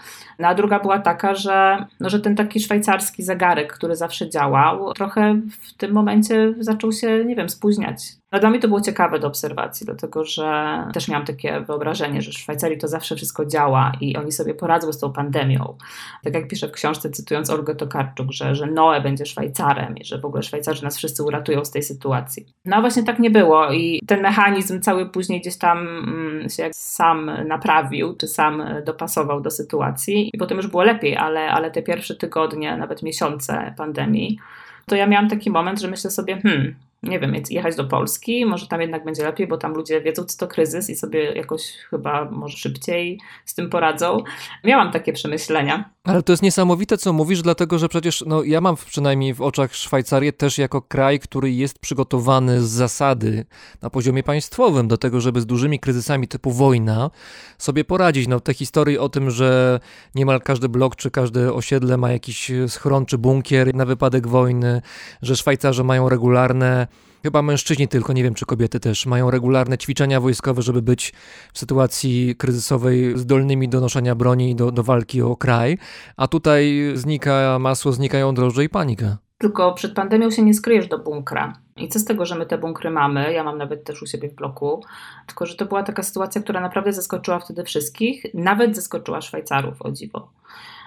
[0.47, 5.41] A druga była taka, że, no, że ten taki szwajcarski zegarek, który zawsze działał, trochę
[5.61, 8.03] w tym momencie zaczął się, nie wiem, spóźniać.
[8.33, 12.31] No dla mnie to było ciekawe do obserwacji, dlatego że też miałam takie wyobrażenie, że
[12.31, 15.77] w Szwajcarii to zawsze wszystko działa i oni sobie poradzą z tą pandemią.
[16.25, 20.19] Tak jak piszę w książce, cytując Olgę Tokarczuk, że, że Noe będzie Szwajcarem i że
[20.19, 22.47] w ogóle Szwajcarzy nas wszyscy uratują z tej sytuacji.
[22.65, 27.31] No właśnie tak nie było i ten mechanizm cały później gdzieś tam mm, się sam
[27.49, 32.15] naprawił, czy sam dopasował do sytuacji i potem już było lepiej, ale, ale te pierwsze
[32.15, 34.39] tygodnie, nawet miesiące pandemii,
[34.87, 38.67] to ja miałam taki moment, że myślę sobie, hmm, nie wiem, jechać do Polski, może
[38.67, 42.31] tam jednak będzie lepiej, bo tam ludzie wiedzą, co to kryzys i sobie jakoś chyba
[42.31, 44.25] może szybciej z tym poradzą.
[44.65, 45.91] Miałam takie przemyślenia.
[46.05, 49.75] Ale to jest niesamowite, co mówisz, dlatego że przecież no, ja mam przynajmniej w oczach
[49.75, 53.47] Szwajcarię też jako kraj, który jest przygotowany z zasady
[53.83, 57.11] na poziomie państwowym do tego, żeby z dużymi kryzysami typu wojna
[57.59, 58.29] sobie poradzić.
[58.29, 59.81] No, te historie o tym, że
[60.15, 64.83] niemal każdy blok czy każde osiedle ma jakiś schron czy bunkier na wypadek wojny,
[65.23, 66.86] że Szwajcarzy mają regularne
[67.23, 71.13] chyba mężczyźni tylko, nie wiem czy kobiety też, mają regularne ćwiczenia wojskowe, żeby być
[71.53, 75.79] w sytuacji kryzysowej zdolnymi do noszenia broni i do, do walki o kraj,
[76.17, 79.17] a tutaj znika masło, znikają drożdże i panika.
[79.39, 81.53] Tylko przed pandemią się nie skryjesz do bunkra.
[81.77, 83.33] I co z tego, że my te bunkry mamy?
[83.33, 84.85] Ja mam nawet też u siebie w bloku.
[85.27, 88.25] Tylko, że to była taka sytuacja, która naprawdę zaskoczyła wtedy wszystkich.
[88.35, 90.31] Nawet zaskoczyła Szwajcarów, o dziwo.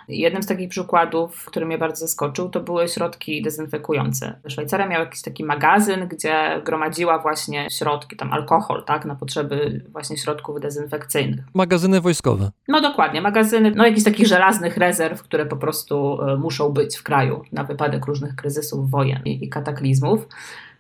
[0.10, 4.40] Jednym z takich przykładów, który mnie bardzo zaskoczył, to były środki dezynfekujące.
[4.48, 10.18] Szwajcaria miała jakiś taki magazyn, gdzie gromadziła właśnie środki, tam alkohol, tak, na potrzeby właśnie
[10.18, 11.46] środków dezynfekcyjnych.
[11.54, 12.52] Magazyny wojskowe.
[12.68, 17.04] No dokładnie, magazyny, no jakichś takich żelaznych rezerw, które po prostu e, muszą być w
[17.04, 20.28] kraju na wypadek różnych kryzysów, wojen i, i kataklizmów.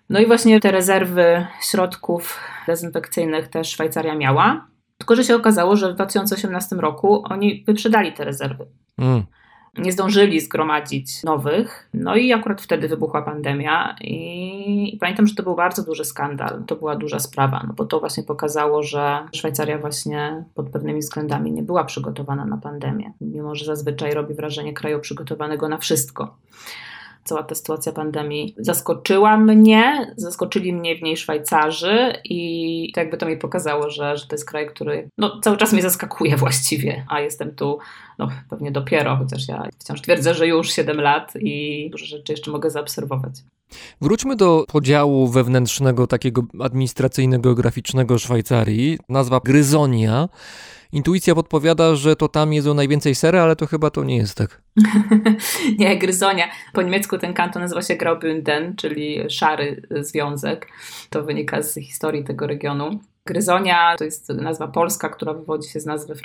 [0.09, 4.67] No i właśnie te rezerwy środków dezynfekcyjnych też Szwajcaria miała.
[4.99, 8.65] Tylko, że się okazało, że w 2018 roku oni wyprzedali te rezerwy.
[8.97, 9.23] Mm.
[9.77, 13.95] Nie zdążyli zgromadzić nowych, no i akurat wtedy wybuchła pandemia.
[14.01, 17.85] I, I, pamiętam, że to był bardzo duży skandal, to była duża sprawa, no bo
[17.85, 23.55] to właśnie pokazało, że Szwajcaria właśnie pod pewnymi względami nie była przygotowana na pandemię, mimo
[23.55, 26.37] że zazwyczaj robi wrażenie kraju przygotowanego na wszystko
[27.29, 33.25] cała ta sytuacja pandemii zaskoczyła mnie, zaskoczyli mnie w niej Szwajcarzy i to jakby to
[33.25, 37.19] mi pokazało, że, że to jest kraj, który no, cały czas mnie zaskakuje właściwie, a
[37.19, 37.79] jestem tu
[38.17, 42.51] no, pewnie dopiero, chociaż ja wciąż twierdzę, że już 7 lat i dużo rzeczy jeszcze
[42.51, 43.33] mogę zaobserwować.
[44.01, 48.97] Wróćmy do podziału wewnętrznego, takiego administracyjnego, graficznego Szwajcarii.
[49.09, 50.29] Nazwa Gryzonia
[50.91, 54.61] Intuicja podpowiada, że to tam jedzą najwięcej sery, ale to chyba to nie jest tak.
[55.79, 56.45] nie, gryzonia.
[56.73, 60.67] Po niemiecku ten kanton nazywa się Graubünden, czyli szary związek.
[61.09, 62.99] To wynika z historii tego regionu.
[63.25, 66.15] Gryzonia to jest nazwa polska, która wywodzi się z nazwy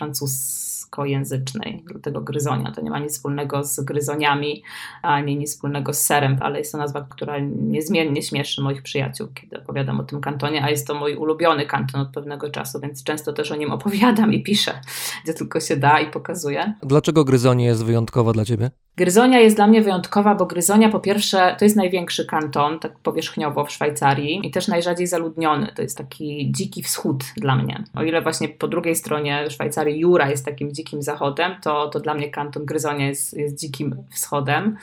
[0.94, 2.72] francuskojęzycznej, tego gryzonia.
[2.72, 4.62] To nie ma nic wspólnego z gryzoniami,
[5.02, 9.62] ani nic wspólnego z serem, ale jest to nazwa, która niezmiennie śmieszy moich przyjaciół, kiedy
[9.62, 13.32] opowiadam o tym kantonie, a jest to mój ulubiony kanton od pewnego czasu, więc często
[13.32, 14.80] też o nim opowiadam i piszę,
[15.24, 16.74] gdzie tylko się da i pokazuję.
[16.82, 18.70] Dlaczego gryzonia jest wyjątkowa dla ciebie?
[18.96, 23.64] Gryzonia jest dla mnie wyjątkowa, bo Gryzonia po pierwsze to jest największy kanton, tak powierzchniowo
[23.64, 25.72] w Szwajcarii i też najrzadziej zaludniony.
[25.76, 27.84] To jest taki dziki wschód dla mnie.
[27.94, 32.14] O ile właśnie po drugiej stronie Szwajcarii Jura jest takim dzikim zachodem, to, to dla
[32.14, 34.76] mnie kanton Gryzonia jest, jest dzikim wschodem.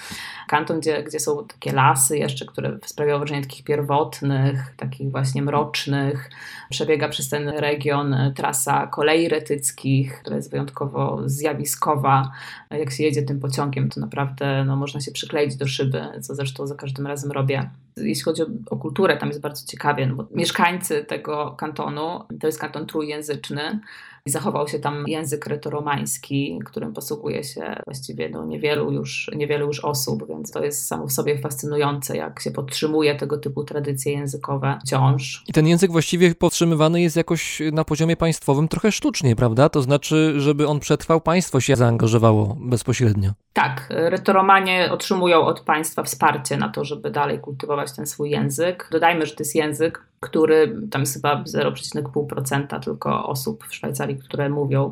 [0.47, 6.29] Kanton, gdzie, gdzie są takie lasy jeszcze, które sprawiają wrażenie takich pierwotnych, takich właśnie mrocznych.
[6.69, 12.31] Przebiega przez ten region trasa kolei retyckich, która jest wyjątkowo zjawiskowa.
[12.71, 16.67] Jak się jedzie tym pociągiem, to naprawdę no, można się przykleić do szyby, co zresztą
[16.67, 17.69] za każdym razem robię.
[17.97, 22.47] Jeśli chodzi o, o kulturę, tam jest bardzo ciekawie, no bo mieszkańcy tego kantonu, to
[22.47, 23.79] jest kanton trójjęzyczny,
[24.25, 29.79] i zachował się tam język retoromański, którym posługuje się właściwie no, niewielu, już, niewielu już
[29.79, 34.79] osób, więc to jest samo w sobie fascynujące, jak się podtrzymuje tego typu tradycje językowe
[34.85, 35.43] wciąż.
[35.47, 39.69] I ten język właściwie podtrzymywany jest jakoś na poziomie państwowym trochę sztucznie, prawda?
[39.69, 43.31] To znaczy, żeby on przetrwał, państwo się zaangażowało bezpośrednio.
[43.53, 48.87] Tak, retoromanie otrzymują od państwa wsparcie na to, żeby dalej kultywować ten swój język.
[48.91, 54.49] Dodajmy, że to jest język, który tam jest chyba 0,5% tylko osób w Szwajcarii, które
[54.49, 54.89] mówią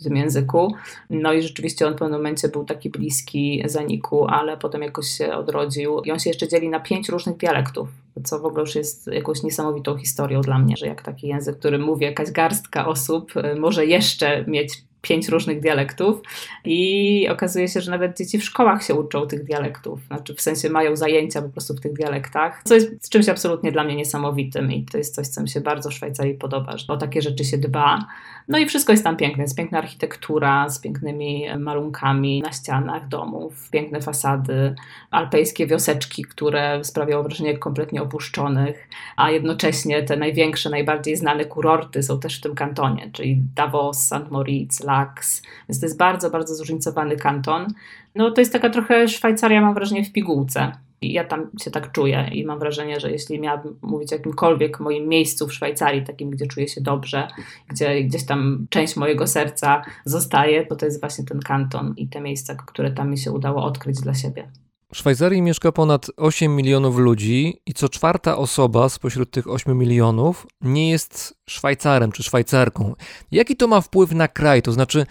[0.00, 0.74] w tym języku.
[1.10, 5.32] No i rzeczywiście on w pewnym momencie był taki bliski zaniku, ale potem jakoś się
[5.32, 7.88] odrodził i on się jeszcze dzieli na pięć różnych dialektów,
[8.24, 11.78] co w ogóle już jest jakąś niesamowitą historią dla mnie, że jak taki język, który
[11.78, 16.20] mówi jakaś garstka osób, może jeszcze mieć pięć różnych dialektów
[16.64, 20.70] i okazuje się, że nawet dzieci w szkołach się uczą tych dialektów, znaczy w sensie
[20.70, 24.84] mają zajęcia po prostu w tych dialektach, co jest czymś absolutnie dla mnie niesamowitym i
[24.84, 27.58] to jest coś, co mi się bardzo w Szwajcarii podoba, że o takie rzeczy się
[27.58, 28.06] dba.
[28.48, 33.70] No i wszystko jest tam piękne, jest piękna architektura z pięknymi malunkami na ścianach domów,
[33.70, 34.74] piękne fasady,
[35.10, 42.20] alpejskie wioseczki, które sprawiają wrażenie kompletnie opuszczonych, a jednocześnie te największe, najbardziej znane kurorty są
[42.20, 44.30] też w tym kantonie, czyli Davos, St.
[44.30, 47.66] Moritz, Laks, więc to jest bardzo, bardzo zróżnicowany kanton.
[48.14, 50.72] No to jest taka trochę Szwajcaria, mam wrażenie, w pigułce.
[51.00, 54.80] I ja tam się tak czuję i mam wrażenie, że jeśli miałabym mówić o jakimkolwiek
[54.80, 57.28] moim miejscu w Szwajcarii, takim, gdzie czuję się dobrze,
[57.68, 62.20] gdzie gdzieś tam część mojego serca zostaje, to to jest właśnie ten kanton i te
[62.20, 64.48] miejsca, które tam mi się udało odkryć dla siebie.
[64.92, 70.46] W Szwajcarii mieszka ponad 8 milionów ludzi i co czwarta osoba spośród tych 8 milionów
[70.60, 72.94] nie jest Szwajcarem czy Szwajcarką.
[73.30, 74.62] Jaki to ma wpływ na kraj?
[74.62, 75.06] To znaczy,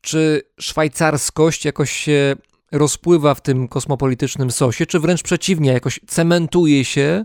[0.00, 2.36] czy szwajcarskość jakoś się
[2.72, 7.24] rozpływa w tym kosmopolitycznym sosie, czy wręcz przeciwnie, jakoś cementuje się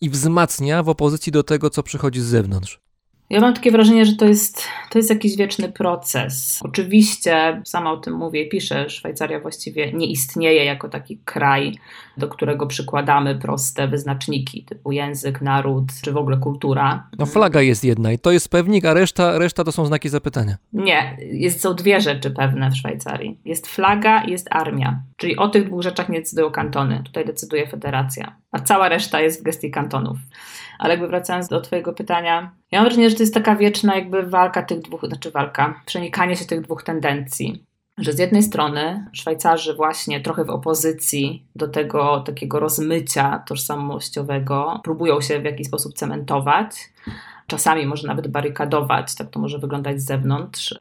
[0.00, 2.85] i wzmacnia w opozycji do tego, co przychodzi z zewnątrz?
[3.30, 6.60] Ja mam takie wrażenie, że to jest, to jest jakiś wieczny proces.
[6.62, 11.78] Oczywiście, sama o tym mówię i piszę, Szwajcaria właściwie nie istnieje jako taki kraj,
[12.16, 17.08] do którego przykładamy proste wyznaczniki, typu język, naród, czy w ogóle kultura.
[17.18, 20.56] No flaga jest jedna i to jest pewnik, a reszta, reszta to są znaki zapytania.
[20.72, 23.38] Nie, jest, są dwie rzeczy pewne w Szwajcarii.
[23.44, 25.02] Jest flaga i jest armia.
[25.16, 27.02] Czyli o tych dwóch rzeczach nie decydują kantony.
[27.04, 28.36] Tutaj decyduje federacja.
[28.52, 30.18] A cała reszta jest w gestii kantonów.
[30.78, 34.22] Ale jakby wracając do Twojego pytania, ja mam wrażenie, że to jest taka wieczna jakby
[34.22, 37.66] walka tych dwóch, znaczy walka, przenikanie się tych dwóch tendencji.
[37.98, 45.20] Że z jednej strony Szwajcarzy właśnie trochę w opozycji do tego takiego rozmycia tożsamościowego próbują
[45.20, 46.76] się w jakiś sposób cementować,
[47.46, 50.74] czasami może nawet barykadować, tak to może wyglądać z zewnątrz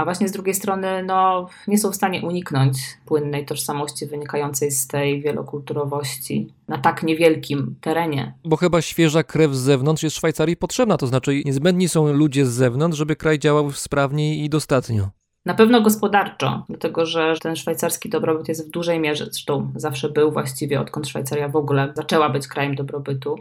[0.00, 4.86] a właśnie z drugiej strony no, nie są w stanie uniknąć płynnej tożsamości wynikającej z
[4.86, 8.34] tej wielokulturowości na tak niewielkim terenie.
[8.44, 12.50] Bo chyba świeża krew z zewnątrz jest Szwajcarii potrzebna, to znaczy niezbędni są ludzie z
[12.50, 15.08] zewnątrz, żeby kraj działał sprawniej i dostatnio.
[15.46, 20.32] Na pewno gospodarczo, dlatego że ten szwajcarski dobrobyt jest w dużej mierze, zresztą zawsze był
[20.32, 23.36] właściwie, odkąd Szwajcaria w ogóle zaczęła być krajem dobrobytu,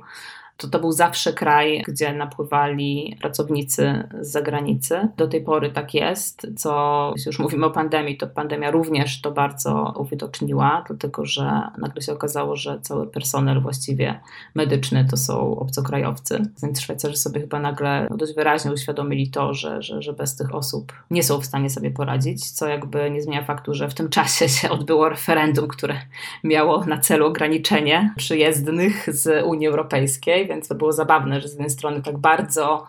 [0.60, 5.08] to to był zawsze kraj, gdzie napływali pracownicy z zagranicy.
[5.18, 9.32] Do tej pory tak jest, co jeśli już mówimy o pandemii, to pandemia również to
[9.32, 14.20] bardzo uwidoczniła, dlatego że nagle się okazało, że cały personel właściwie
[14.56, 16.42] medyczny to są obcokrajowcy.
[16.64, 20.94] Więc Szwajcarzy sobie chyba nagle dość wyraźnie uświadomili to, że, że, że bez tych osób
[21.12, 24.50] nie są w stanie sobie poradzić, co jakby nie zmienia faktu, że w tym czasie
[24.50, 25.96] się odbyło referendum, które
[26.44, 31.70] miało na celu ograniczenie przyjezdnych z Unii Europejskiej więc to było zabawne, że z jednej
[31.70, 32.88] strony tak bardzo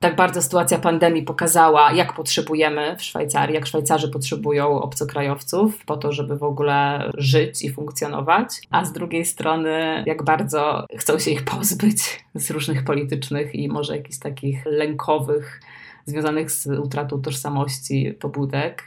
[0.00, 6.12] tak bardzo sytuacja pandemii pokazała, jak potrzebujemy w Szwajcarii, jak Szwajcarzy potrzebują obcokrajowców po to,
[6.12, 11.44] żeby w ogóle żyć i funkcjonować, a z drugiej strony, jak bardzo chcą się ich
[11.44, 15.60] pozbyć z różnych politycznych i może jakichś takich lękowych,
[16.06, 18.82] związanych z utratą tożsamości pobudek.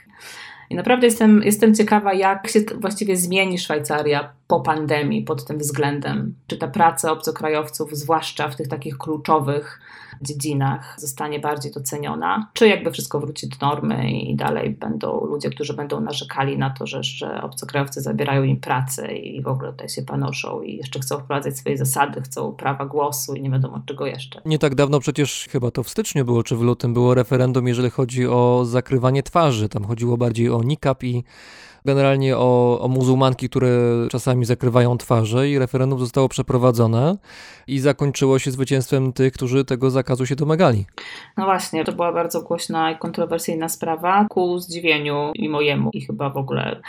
[0.74, 6.34] I naprawdę jestem, jestem ciekawa, jak się właściwie zmieni Szwajcaria po pandemii pod tym względem.
[6.46, 9.80] Czy ta praca obcokrajowców, zwłaszcza w tych takich kluczowych
[10.22, 15.74] dziedzinach zostanie bardziej doceniona, czy jakby wszystko wróci do normy i dalej będą ludzie, którzy
[15.74, 20.02] będą narzekali na to, że, że obcokrajowcy zabierają im pracę i w ogóle tutaj się
[20.02, 24.40] panoszą i jeszcze chcą wprowadzać swoje zasady, chcą prawa głosu i nie wiadomo czego jeszcze.
[24.44, 27.90] Nie tak dawno przecież chyba to w styczniu było, czy w lutym było referendum, jeżeli
[27.90, 29.68] chodzi o zakrywanie twarzy.
[29.68, 31.24] Tam chodziło bardziej o nikap i
[31.86, 33.70] generalnie o, o muzułmanki, które
[34.10, 37.16] czasami zakrywają twarze i referendum zostało przeprowadzone
[37.66, 40.86] i zakończyło się zwycięstwem tych, którzy tego zakazu się domagali.
[41.36, 46.30] No właśnie, to była bardzo głośna i kontrowersyjna sprawa ku zdziwieniu i mojemu i chyba
[46.30, 46.80] w ogóle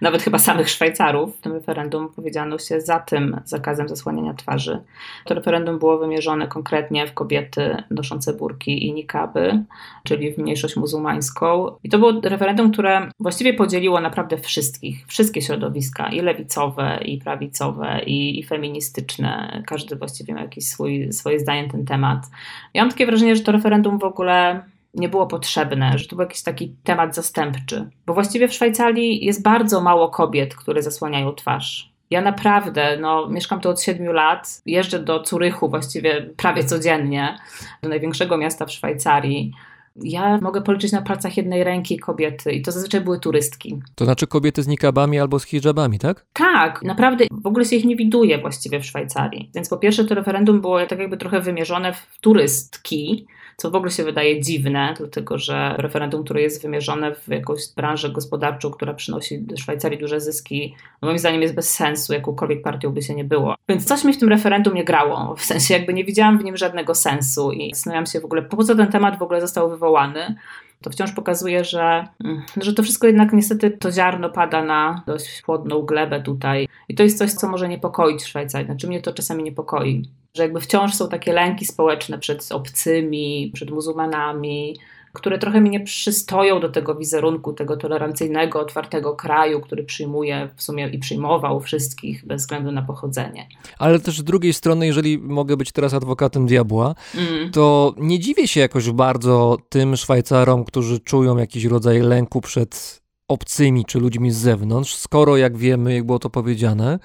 [0.00, 1.36] nawet chyba samych Szwajcarów.
[1.36, 4.82] W tym referendum powiedziano się za tym zakazem zasłaniania twarzy.
[5.24, 9.64] To referendum było wymierzone konkretnie w kobiety noszące burki i nikaby,
[10.04, 11.76] czyli w mniejszość muzułmańską.
[11.84, 18.00] I to było referendum, które właściwie podzieliło naprawdę wszystkich, wszystkie środowiska, i lewicowe, i prawicowe,
[18.06, 19.62] i, i feministyczne.
[19.66, 22.26] Każdy właściwie ma jakieś swój, swoje zdanie na ten temat.
[22.74, 24.62] Ja mam takie wrażenie, że to referendum w ogóle
[24.94, 27.90] nie było potrzebne, że to był jakiś taki temat zastępczy.
[28.06, 31.94] Bo właściwie w Szwajcarii jest bardzo mało kobiet, które zasłaniają twarz.
[32.10, 37.38] Ja naprawdę, no, mieszkam tu od siedmiu lat, jeżdżę do Curychu właściwie prawie codziennie,
[37.82, 39.52] do największego miasta w Szwajcarii.
[39.96, 43.80] Ja mogę policzyć na palcach jednej ręki kobiety i to zazwyczaj były turystki.
[43.94, 46.26] To znaczy kobiety z nikabami albo z hijabami, tak?
[46.32, 49.50] Tak, naprawdę w ogóle się ich nie widuje właściwie w Szwajcarii.
[49.54, 53.26] Więc po pierwsze to referendum było tak jakby trochę wymierzone w turystki,
[53.56, 58.10] co w ogóle się wydaje dziwne, dlatego że referendum, które jest wymierzone w jakąś branżę
[58.10, 63.02] gospodarczą, która przynosi Szwajcarii duże zyski, no moim zdaniem jest bez sensu, jakąkolwiek partią by
[63.02, 63.54] się nie było.
[63.68, 66.56] Więc coś mi w tym referendum nie grało, w sensie jakby nie widziałam w nim
[66.56, 70.36] żadnego sensu i zastanawiam się w ogóle, po co ten temat w ogóle został wywołany
[70.84, 75.42] to wciąż pokazuje, że, mm, że to wszystko jednak niestety to ziarno pada na dość
[75.42, 76.68] chłodną glebę tutaj.
[76.88, 78.66] I to jest coś, co może niepokoić Szwajcarię.
[78.66, 80.02] Znaczy mnie to czasami niepokoi
[80.34, 84.76] że jakby wciąż są takie lęki społeczne przed obcymi, przed muzułmanami,
[85.12, 90.62] które trochę mi nie przystoją do tego wizerunku, tego tolerancyjnego, otwartego kraju, który przyjmuje w
[90.62, 93.48] sumie i przyjmował wszystkich bez względu na pochodzenie.
[93.78, 97.50] Ale też z drugiej strony, jeżeli mogę być teraz adwokatem diabła, mm.
[97.50, 103.84] to nie dziwię się jakoś bardzo tym Szwajcarom, którzy czują jakiś rodzaj lęku przed obcymi
[103.84, 106.98] czy ludźmi z zewnątrz, skoro jak wiemy, jak było to powiedziane,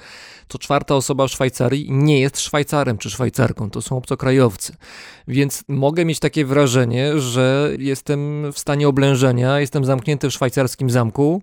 [0.47, 4.74] to czwarta osoba w Szwajcarii nie jest Szwajcarem czy Szwajcarką, to są obcokrajowcy.
[5.28, 11.41] Więc mogę mieć takie wrażenie, że jestem w stanie oblężenia, jestem zamknięty w szwajcarskim zamku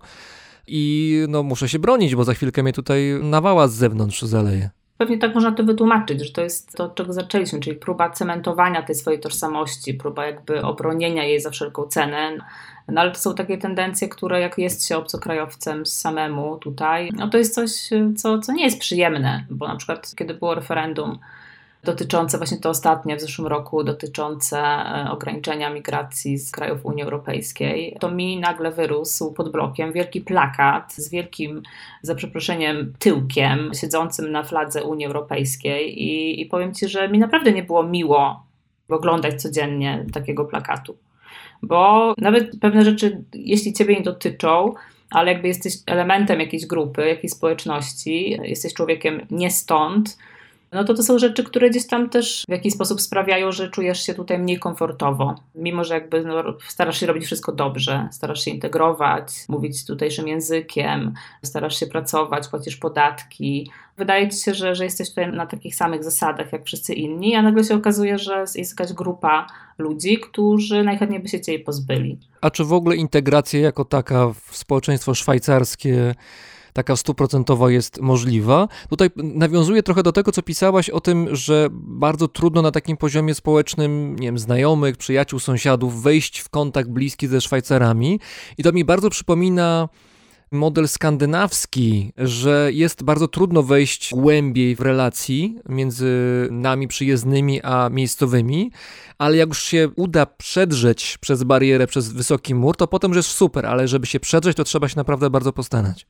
[0.66, 4.70] i no, muszę się bronić, bo za chwilkę mnie tutaj nawała z zewnątrz zaleje.
[4.98, 8.82] Pewnie tak można to wytłumaczyć, że to jest to, od czego zaczęliśmy, czyli próba cementowania
[8.82, 12.38] tej swojej tożsamości, próba jakby obronienia jej za wszelką cenę.
[12.88, 17.38] No ale to są takie tendencje, które jak jest się obcokrajowcem samemu tutaj, no to
[17.38, 17.70] jest coś,
[18.16, 21.18] co, co nie jest przyjemne, bo na przykład kiedy było referendum
[21.86, 27.96] dotyczące właśnie to ostatnie w zeszłym roku, dotyczące e, ograniczenia migracji z krajów Unii Europejskiej,
[28.00, 31.62] to mi nagle wyrósł pod blokiem wielki plakat z wielkim,
[32.02, 37.52] za przeproszeniem, tyłkiem siedzącym na fladze Unii Europejskiej i, i powiem Ci, że mi naprawdę
[37.52, 38.46] nie było miło
[38.88, 40.96] oglądać codziennie takiego plakatu.
[41.62, 44.74] Bo nawet pewne rzeczy, jeśli Ciebie nie dotyczą,
[45.10, 50.16] ale jakby jesteś elementem jakiejś grupy, jakiejś społeczności, jesteś człowiekiem nie stąd,
[50.72, 54.02] no to to są rzeczy, które gdzieś tam też w jakiś sposób sprawiają, że czujesz
[54.02, 55.34] się tutaj mniej komfortowo.
[55.54, 61.14] Mimo, że jakby no, starasz się robić wszystko dobrze, starasz się integrować, mówić tutejszym językiem,
[61.42, 63.70] starasz się pracować, płacisz podatki.
[63.96, 67.42] Wydaje ci się, że, że jesteś tutaj na takich samych zasadach jak wszyscy inni, a
[67.42, 69.46] nagle się okazuje, że jest jakaś grupa
[69.78, 72.18] ludzi, którzy najchętniej by się ciebie pozbyli.
[72.40, 76.14] A czy w ogóle integracja jako taka w społeczeństwo szwajcarskie
[76.76, 78.68] taka stuprocentowa jest możliwa.
[78.88, 83.34] Tutaj nawiązuję trochę do tego, co pisałaś o tym, że bardzo trudno na takim poziomie
[83.34, 88.20] społecznym, nie wiem, znajomych, przyjaciół, sąsiadów wejść w kontakt bliski ze Szwajcarami.
[88.58, 89.88] I to mi bardzo przypomina
[90.52, 96.08] model skandynawski, że jest bardzo trudno wejść głębiej w relacji między
[96.50, 98.70] nami przyjezdnymi a miejscowymi,
[99.18, 103.28] ale jak już się uda przedrzeć przez barierę, przez wysoki mur, to potem już jest
[103.28, 106.06] super, ale żeby się przedrzeć, to trzeba się naprawdę bardzo postarać.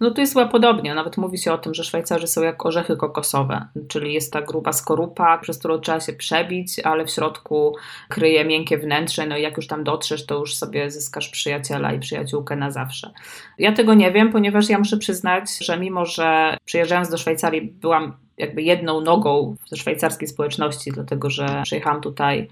[0.00, 0.94] No to jest chyba podobnie.
[0.94, 4.72] Nawet mówi się o tym, że Szwajcarzy są jak orzechy kokosowe, czyli jest ta gruba
[4.72, 7.76] skorupa, przez którą trzeba się przebić, ale w środku
[8.08, 9.26] kryje miękkie wnętrze.
[9.26, 13.10] No i jak już tam dotrzesz, to już sobie zyskasz przyjaciela i przyjaciółkę na zawsze.
[13.58, 18.16] Ja tego nie wiem, ponieważ ja muszę przyznać, że mimo, że przyjeżdżając do Szwajcarii byłam
[18.38, 22.48] jakby jedną nogą w szwajcarskiej społeczności, dlatego że przyjechałam tutaj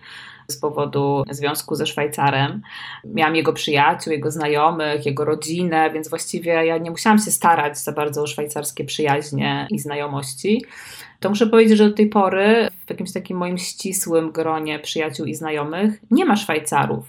[0.51, 2.62] z powodu związku ze Szwajcarem.
[3.05, 7.92] Miałam jego przyjaciół, jego znajomych, jego rodzinę, więc właściwie ja nie musiałam się starać za
[7.92, 10.64] bardzo o szwajcarskie przyjaźnie i znajomości.
[11.20, 15.34] To muszę powiedzieć, że do tej pory w jakimś takim moim ścisłym gronie przyjaciół i
[15.34, 17.07] znajomych nie ma Szwajcarów.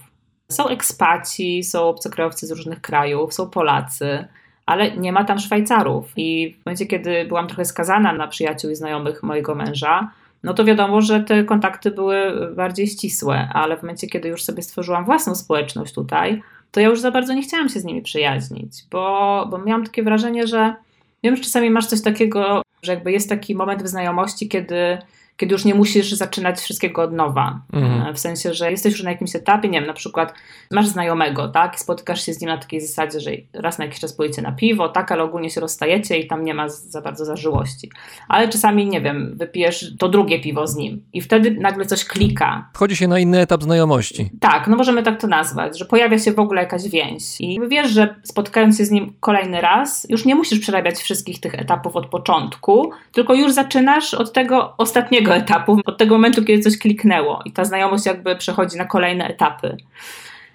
[0.48, 4.24] Są ekspaci, są obcokrajowcy z różnych krajów, są Polacy,
[4.66, 6.12] ale nie ma tam Szwajcarów.
[6.16, 10.10] I w momencie, kiedy byłam trochę skazana na przyjaciół i znajomych mojego męża,
[10.42, 14.62] no to wiadomo, że te kontakty były bardziej ścisłe, ale w momencie, kiedy już sobie
[14.62, 18.72] stworzyłam własną społeczność tutaj, to ja już za bardzo nie chciałam się z nimi przyjaźnić,
[18.90, 20.74] bo, bo miałam takie wrażenie, że
[21.22, 24.98] wiem, że czasami masz coś takiego, że jakby jest taki moment w znajomości, kiedy
[25.42, 27.60] kiedy już nie musisz zaczynać wszystkiego od nowa.
[27.72, 28.14] Mhm.
[28.14, 30.34] W sensie, że jesteś już na jakimś etapie, nie wiem, na przykład
[30.70, 34.12] masz znajomego, tak, spotykasz się z nim na takiej zasadzie, że raz na jakiś czas
[34.12, 37.90] pójdziecie na piwo, tak, ale ogólnie się rozstajecie i tam nie ma za bardzo zażyłości.
[38.28, 42.68] Ale czasami, nie wiem, wypijesz to drugie piwo z nim i wtedy nagle coś klika.
[42.74, 44.30] Wchodzi się na inny etap znajomości.
[44.40, 47.90] Tak, no możemy tak to nazwać, że pojawia się w ogóle jakaś więź i wiesz,
[47.90, 52.06] że spotykając się z nim kolejny raz, już nie musisz przerabiać wszystkich tych etapów od
[52.06, 57.52] początku, tylko już zaczynasz od tego ostatniego etapu, od tego momentu, kiedy coś kliknęło i
[57.52, 59.76] ta znajomość jakby przechodzi na kolejne etapy.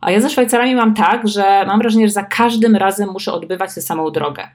[0.02, 3.76] A ja ze Szwajcarami mam tak, że mam wrażenie, że za każdym razem muszę odbywać
[3.76, 4.48] tę samą drogę.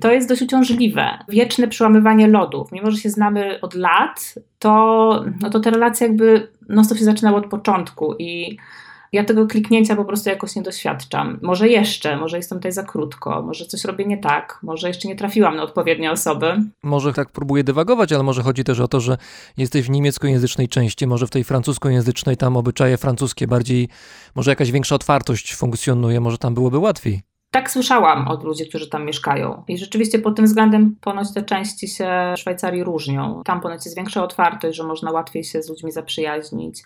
[0.00, 1.18] To jest dość uciążliwe.
[1.28, 2.72] Wieczne przełamywanie lodów.
[2.72, 7.04] Mimo, że się znamy od lat, to, no to te relacje jakby no to się
[7.04, 8.58] zaczynały od początku i
[9.12, 11.38] ja tego kliknięcia po prostu jakoś nie doświadczam.
[11.42, 15.16] Może jeszcze, może jestem tutaj za krótko, może coś robię nie tak, może jeszcze nie
[15.16, 16.62] trafiłam na odpowiednie osoby.
[16.82, 19.18] Może tak próbuję dywagować, ale może chodzi też o to, że
[19.56, 23.88] jesteś w niemieckojęzycznej części, może w tej francuskojęzycznej tam obyczaje francuskie bardziej,
[24.34, 27.22] może jakaś większa otwartość funkcjonuje, może tam byłoby łatwiej.
[27.50, 29.64] Tak słyszałam od ludzi, którzy tam mieszkają.
[29.68, 33.42] I rzeczywiście pod tym względem ponoć te części się Szwajcarii różnią.
[33.44, 36.82] Tam ponoć jest większa otwartość, że można łatwiej się z ludźmi zaprzyjaźnić.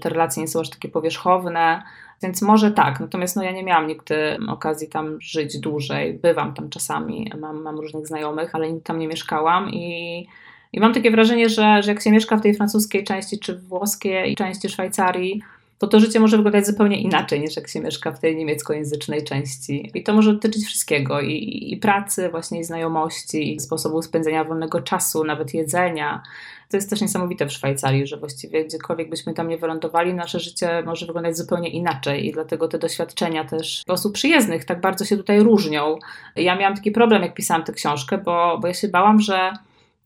[0.00, 1.82] Te relacje nie są aż takie powierzchowne.
[2.22, 6.14] Więc może tak, natomiast no ja nie miałam nigdy okazji tam żyć dłużej.
[6.14, 10.26] Bywam tam czasami, mam, mam różnych znajomych, ale tam nie mieszkałam i,
[10.72, 14.36] i mam takie wrażenie, że, że jak się mieszka w tej francuskiej części czy włoskiej
[14.36, 15.42] części Szwajcarii,
[15.78, 19.90] to to życie może wyglądać zupełnie inaczej niż jak się mieszka w tej niemieckojęzycznej części.
[19.94, 24.80] I to może dotyczyć wszystkiego i, i pracy, właśnie i znajomości, i sposobu spędzenia wolnego
[24.80, 26.22] czasu, nawet jedzenia.
[26.70, 30.82] To jest też niesamowite w Szwajcarii, że właściwie gdziekolwiek byśmy tam nie wylądowali, nasze życie
[30.86, 35.40] może wyglądać zupełnie inaczej i dlatego te doświadczenia też osób przyjezdnych tak bardzo się tutaj
[35.40, 35.98] różnią.
[36.36, 39.52] Ja miałam taki problem, jak pisałam tę książkę, bo, bo ja się bałam, że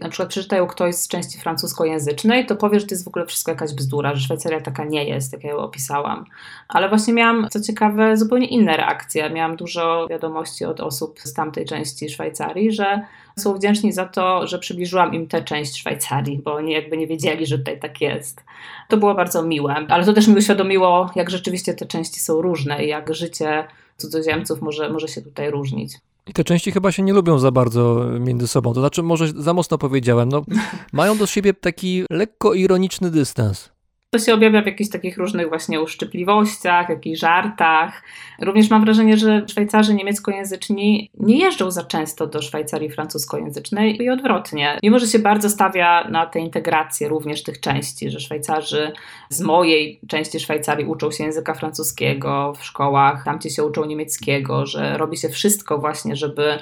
[0.03, 3.51] na przykład przeczytają ktoś z części francuskojęzycznej, to powie, że to jest w ogóle wszystko
[3.51, 6.25] jakaś bzdura, że Szwajcaria taka nie jest, jak ja ją opisałam.
[6.69, 9.31] Ale właśnie miałam, co ciekawe, zupełnie inne reakcje.
[9.31, 13.07] Miałam dużo wiadomości od osób z tamtej części Szwajcarii, że
[13.39, 17.47] są wdzięczni za to, że przybliżyłam im tę część Szwajcarii, bo oni jakby nie wiedzieli,
[17.47, 18.45] że tutaj tak jest.
[18.89, 22.85] To było bardzo miłe, ale to też mi uświadomiło, jak rzeczywiście te części są różne
[22.85, 23.65] i jak życie
[23.97, 25.93] cudzoziemców może, może się tutaj różnić.
[26.27, 28.75] I te części chyba się nie lubią za bardzo między sobą.
[28.75, 30.43] To znaczy, może za mocno powiedziałem, no,
[30.93, 33.71] mają do siebie taki lekko ironiczny dystans.
[34.15, 38.03] To się objawia w jakichś takich różnych właśnie uszczypliwościach, jakichś żartach.
[38.41, 44.79] Również mam wrażenie, że Szwajcarzy niemieckojęzyczni nie jeżdżą za często do Szwajcarii francuskojęzycznej i odwrotnie.
[44.83, 48.93] Mimo, że się bardzo stawia na tę integrację również tych części, że Szwajcarzy
[49.29, 54.99] z mojej części Szwajcarii uczą się języka francuskiego w szkołach, tamci się uczą niemieckiego, że
[54.99, 56.59] robi się wszystko właśnie, żeby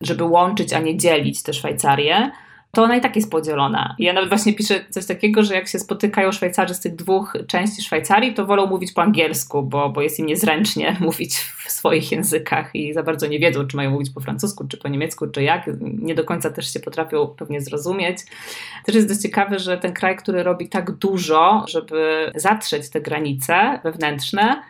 [0.00, 2.30] żeby łączyć, a nie dzielić te Szwajcarię
[2.72, 3.94] to ona i tak jest podzielona.
[3.98, 7.82] Ja nawet właśnie piszę coś takiego, że jak się spotykają Szwajcarzy z tych dwóch części
[7.82, 12.74] Szwajcarii, to wolą mówić po angielsku, bo, bo jest im niezręcznie mówić w swoich językach
[12.74, 15.70] i za bardzo nie wiedzą, czy mają mówić po francusku, czy po niemiecku, czy jak.
[15.80, 18.18] Nie do końca też się potrafią pewnie zrozumieć.
[18.84, 23.80] Też jest dość ciekawe, że ten kraj, który robi tak dużo, żeby zatrzeć te granice
[23.84, 24.62] wewnętrzne,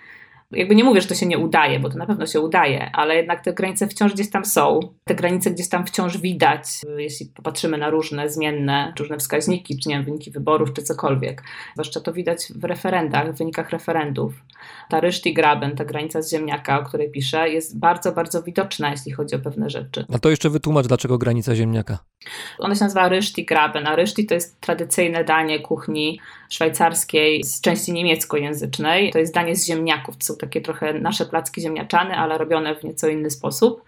[0.50, 3.16] jakby nie mówię, że to się nie udaje, bo to na pewno się udaje, ale
[3.16, 4.80] jednak te granice wciąż gdzieś tam są.
[5.04, 6.64] Te granice gdzieś tam wciąż widać,
[6.96, 11.42] jeśli popatrzymy na różne zmienne, różne wskaźniki, czy nie wiem, wyniki wyborów, czy cokolwiek.
[11.74, 14.34] Zwłaszcza to widać w referendach, w wynikach referendów.
[14.88, 15.00] Ta
[15.34, 19.38] Graben, ta granica z ziemniaka, o której piszę, jest bardzo, bardzo widoczna, jeśli chodzi o
[19.38, 20.04] pewne rzeczy.
[20.12, 21.98] A to jeszcze wytłumacz, dlaczego granica ziemniaka.
[22.58, 23.10] Ona się nazywa
[23.48, 29.12] Graben, a Ryszti to jest tradycyjne danie kuchni szwajcarskiej z części niemieckojęzycznej.
[29.12, 30.16] To jest danie z ziemniaków.
[30.16, 33.82] To są takie trochę nasze placki ziemniaczane, ale robione w nieco inny sposób.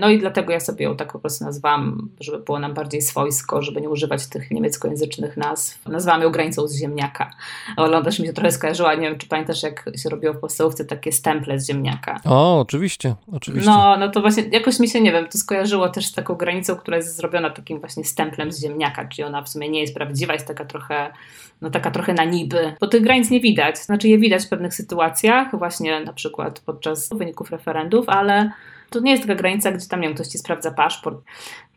[0.00, 3.62] No i dlatego ja sobie ją tak po prostu nazwałam, żeby było nam bardziej swojsko,
[3.62, 5.88] żeby nie używać tych niemieckojęzycznych nazw.
[5.88, 7.30] Nazwałam ją granicą z ziemniaka.
[7.76, 10.84] Ona też mi się trochę skojarzyła, nie wiem, czy pamiętasz, jak się robiło w podstawówce
[10.84, 12.20] takie stemple z ziemniaka.
[12.24, 13.70] O, oczywiście, oczywiście.
[13.70, 16.76] No, no to właśnie jakoś mi się, nie wiem, to skojarzyło też z taką granicą,
[16.76, 20.32] która jest zrobiona takim właśnie stemplem z ziemniaka, czyli ona w sumie nie jest prawdziwa,
[20.32, 21.12] jest taka trochę,
[21.60, 22.74] no taka trochę na niby.
[22.80, 27.08] Bo tych granic nie widać, znaczy je widać w pewnych sytuacjach, właśnie na przykład podczas
[27.08, 28.50] wyników referendów, ale
[28.90, 31.18] to nie jest taka granica, gdzie tam, nie wiem, ktoś ci sprawdza paszport.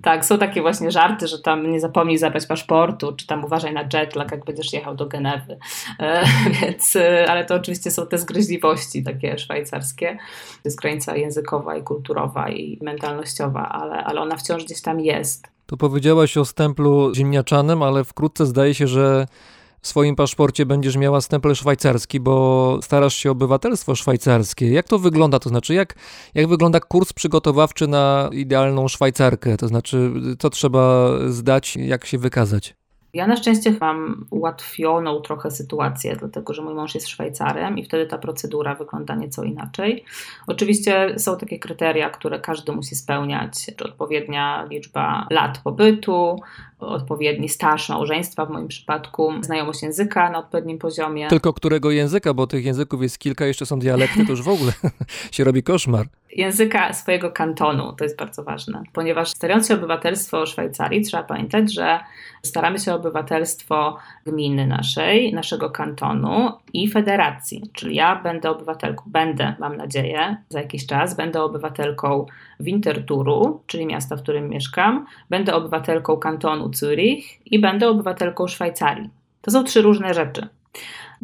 [0.01, 3.81] Tak, są takie właśnie żarty, że tam nie zapomnij zabrać paszportu, czy tam uważaj na
[3.93, 5.57] jetlag, jak będziesz jechał do Genewy.
[5.99, 6.23] E,
[6.61, 10.17] więc, e, ale to oczywiście są te zgryźliwości takie szwajcarskie.
[10.53, 15.47] To jest granica językowa i kulturowa i mentalnościowa, ale, ale ona wciąż gdzieś tam jest.
[15.65, 19.27] Tu powiedziałaś o stemplu ziemniaczanym, ale wkrótce zdaje się, że
[19.83, 24.71] w swoim paszporcie będziesz miała stempel szwajcarski, bo starasz się o obywatelstwo szwajcarskie.
[24.71, 25.39] Jak to wygląda?
[25.39, 25.95] To znaczy, jak,
[26.33, 29.57] jak wygląda kurs przygotowawczy na idealną Szwajcarkę?
[29.57, 32.75] To znaczy, co trzeba zdać, jak się wykazać?
[33.13, 38.05] Ja na szczęście mam ułatwioną trochę sytuację, dlatego że mój mąż jest Szwajcarem i wtedy
[38.05, 40.05] ta procedura wygląda nieco inaczej.
[40.47, 43.53] Oczywiście są takie kryteria, które każdy musi spełniać,
[43.85, 46.39] odpowiednia liczba lat pobytu,
[46.79, 51.27] odpowiedni staż małżeństwa w moim przypadku, znajomość języka na odpowiednim poziomie.
[51.27, 54.71] Tylko którego języka, bo tych języków jest kilka, jeszcze są dialekty, to już w ogóle
[55.31, 56.05] się robi koszmar.
[56.35, 61.73] Języka swojego kantonu, to jest bardzo ważne, ponieważ starając się o obywatelstwo Szwajcarii, trzeba pamiętać,
[61.73, 61.99] że
[62.43, 69.55] staramy się o obywatelstwo gminy naszej, naszego kantonu i federacji, czyli ja będę obywatelką, będę,
[69.59, 72.25] mam nadzieję, za jakiś czas, będę obywatelką
[72.59, 79.09] Winterthuru, czyli miasta, w którym mieszkam, będę obywatelką kantonu Zurich i będę obywatelką Szwajcarii.
[79.41, 80.47] To są trzy różne rzeczy.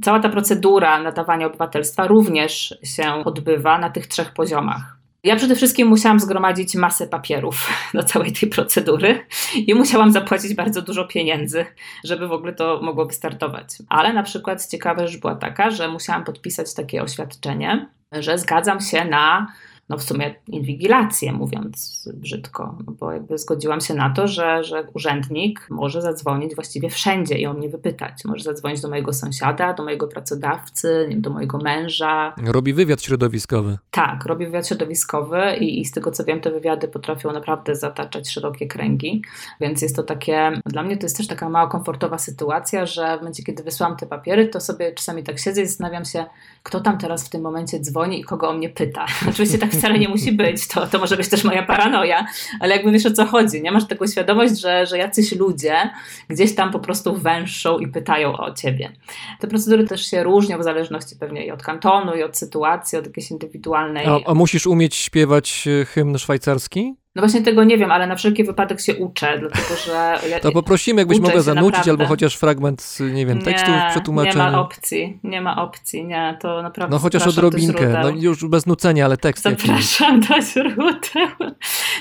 [0.02, 5.00] Cała ta procedura nadawania obywatelstwa również się odbywa na tych trzech poziomach.
[5.24, 9.26] Ja przede wszystkim musiałam zgromadzić masę papierów do całej tej procedury
[9.56, 11.66] i musiałam zapłacić bardzo dużo pieniędzy,
[12.04, 13.68] żeby w ogóle to mogło wystartować.
[13.90, 19.06] Ale na przykład ciekawa rzecz była taka, że musiałam podpisać takie oświadczenie, że zgadzam się
[19.06, 19.48] na
[19.90, 24.88] no w sumie inwigilację, mówiąc brzydko, no bo jakby zgodziłam się na to, że, że
[24.94, 28.26] urzędnik może zadzwonić właściwie wszędzie i o mnie wypytać.
[28.26, 32.34] Może zadzwonić do mojego sąsiada, do mojego pracodawcy, nie wiem, do mojego męża.
[32.46, 33.78] Robi wywiad środowiskowy.
[33.92, 38.30] Tak, robi wywiad środowiskowy i, i z tego co wiem, te wywiady potrafią naprawdę zataczać
[38.30, 39.22] szerokie kręgi,
[39.62, 43.20] więc jest to takie, dla mnie to jest też taka mała komfortowa sytuacja, że w
[43.20, 46.26] momencie, kiedy wysłałam te papiery, to sobie czasami tak siedzę i zastanawiam się,
[46.64, 49.06] kto tam teraz w tym momencie dzwoni i kogo o mnie pyta.
[49.30, 52.28] Oczywiście tak wcale nie musi być, to, to może być też moja paranoja,
[52.60, 53.72] ale jakby wiesz o co chodzi, nie?
[53.72, 55.90] Masz taką świadomość, że, że jacyś ludzie
[56.30, 58.92] gdzieś tam po prostu węszą i pytają o ciebie.
[59.40, 63.06] Te procedury też się różnią w zależności pewnie i od kantonu, i od sytuacji, od
[63.06, 64.06] jakiejś indywidualnej.
[64.08, 66.99] A, a musisz umieć śpiewać e, hymn szwajcarski?
[67.20, 70.20] No właśnie tego nie wiem, ale na wszelki wypadek się uczę, dlatego że.
[70.30, 71.92] Ja, to poprosimy, jakbyś mogła zanucić, naprawdę.
[71.92, 74.46] albo chociaż fragment, nie wiem, tekstów przetłumaczenia.
[74.46, 76.96] Nie ma opcji, nie ma opcji, nie, to naprawdę.
[76.96, 79.44] No chociaż odrobinkę, no już bez nucenia, ale tekst.
[79.44, 81.52] Zapraszam do źródeł.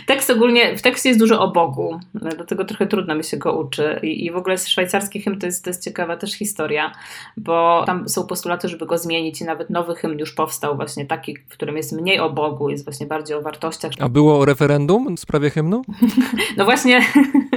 [0.07, 4.01] Tekst ogólnie, w tekście jest dużo o Bogu, dlatego trochę trudno mi się go uczy.
[4.03, 6.93] I, i w ogóle szwajcarski hymn to jest, to jest ciekawa też historia,
[7.37, 11.37] bo tam są postulaty, żeby go zmienić i nawet nowy hymn już powstał, właśnie taki,
[11.49, 13.93] w którym jest mniej o Bogu, jest właśnie bardziej o wartościach.
[14.01, 15.08] A było o referendum?
[15.17, 15.83] W sprawie hymnu?
[16.57, 17.03] No właśnie,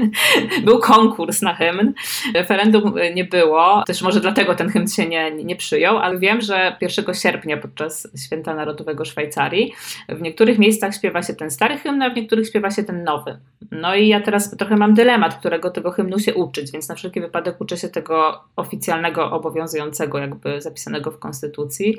[0.65, 1.93] był konkurs na hymn.
[2.33, 3.83] Referendum nie było.
[3.87, 8.07] Też może dlatego ten hymn się nie, nie przyjął, ale wiem, że 1 sierpnia podczas
[8.25, 9.73] Święta Narodowego Szwajcarii
[10.09, 13.39] w niektórych miejscach śpiewa się ten stary hymn, a w niektórych śpiewa się ten nowy.
[13.71, 17.21] No i ja teraz trochę mam dylemat, którego tego hymnu się uczyć, więc na wszelki
[17.21, 21.97] wypadek uczę się tego oficjalnego, obowiązującego, jakby zapisanego w konstytucji,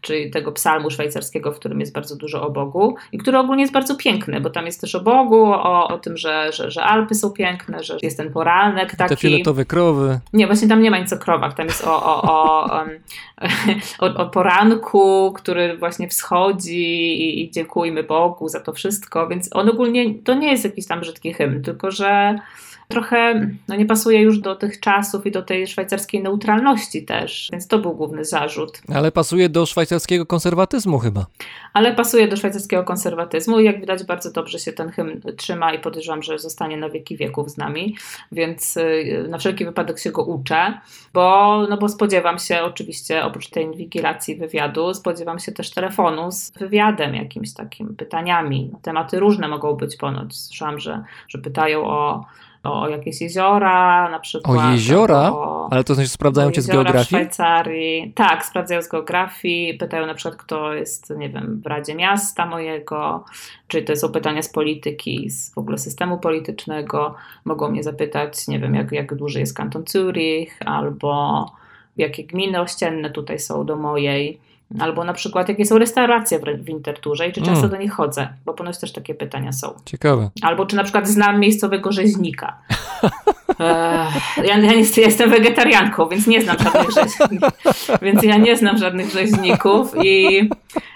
[0.00, 3.72] czyli tego psalmu szwajcarskiego, w którym jest bardzo dużo o Bogu i który ogólnie jest
[3.72, 7.14] bardzo piękny, bo tam jest też o Bogu, o, o tym, że, że, że Alpy
[7.14, 7.43] są piękne,
[7.80, 9.08] że jest ten poranek taki.
[9.08, 10.20] Te fioletowe krowy.
[10.32, 12.70] Nie, właśnie tam nie ma nic o krowach, tam jest o, o, o,
[14.06, 19.68] o, o poranku, który właśnie wschodzi i, i dziękujmy Bogu za to wszystko, więc on
[19.68, 22.38] ogólnie, to nie jest jakiś tam brzydki hymn, tylko że
[22.88, 27.68] trochę no, nie pasuje już do tych czasów i do tej szwajcarskiej neutralności też, więc
[27.68, 28.82] to był główny zarzut.
[28.94, 31.26] Ale pasuje do szwajcarskiego konserwatyzmu chyba.
[31.72, 35.78] Ale pasuje do szwajcarskiego konserwatyzmu i jak widać bardzo dobrze się ten hymn trzyma i
[35.78, 37.96] podejrzewam, że zostanie na wieki wieków z nami,
[38.32, 40.80] więc y, na wszelki wypadek się go uczę,
[41.12, 46.50] bo, no bo spodziewam się oczywiście oprócz tej inwigilacji wywiadu, spodziewam się też telefonu z
[46.50, 48.70] wywiadem jakimś takim, pytaniami.
[48.82, 50.36] Tematy różne mogą być ponoć.
[50.36, 52.24] Słyszałam, że, że pytają o
[52.64, 54.58] o jakieś jeziora na przykład.
[54.58, 55.30] O jeziora?
[55.32, 57.04] O, Ale to znaczy sprawdzają cię z geografii?
[57.04, 58.12] w Szwajcarii.
[58.14, 59.74] Tak, sprawdzają z geografii.
[59.74, 63.24] Pytają na przykład, kto jest, nie wiem, w Radzie Miasta mojego,
[63.68, 67.14] czy to są pytania z polityki, z w ogóle systemu politycznego.
[67.44, 71.46] Mogą mnie zapytać, nie wiem, jak, jak duży jest kanton Zurich, albo
[71.96, 74.40] jakie gminy ościenne tutaj są do mojej
[74.80, 77.70] Albo na przykład, jakie są restauracje w Winterturze i czy często mm.
[77.70, 79.74] do nich chodzę, bo ponoć też takie pytania są.
[79.84, 80.30] Ciekawe.
[80.42, 82.58] Albo czy na przykład znam miejscowego rzeźnika.
[84.44, 87.50] ja, ja, jestem wegetarianką, więc nie znam żadnych rzeźników.
[88.02, 90.40] Więc ja nie znam żadnych rzeźników i,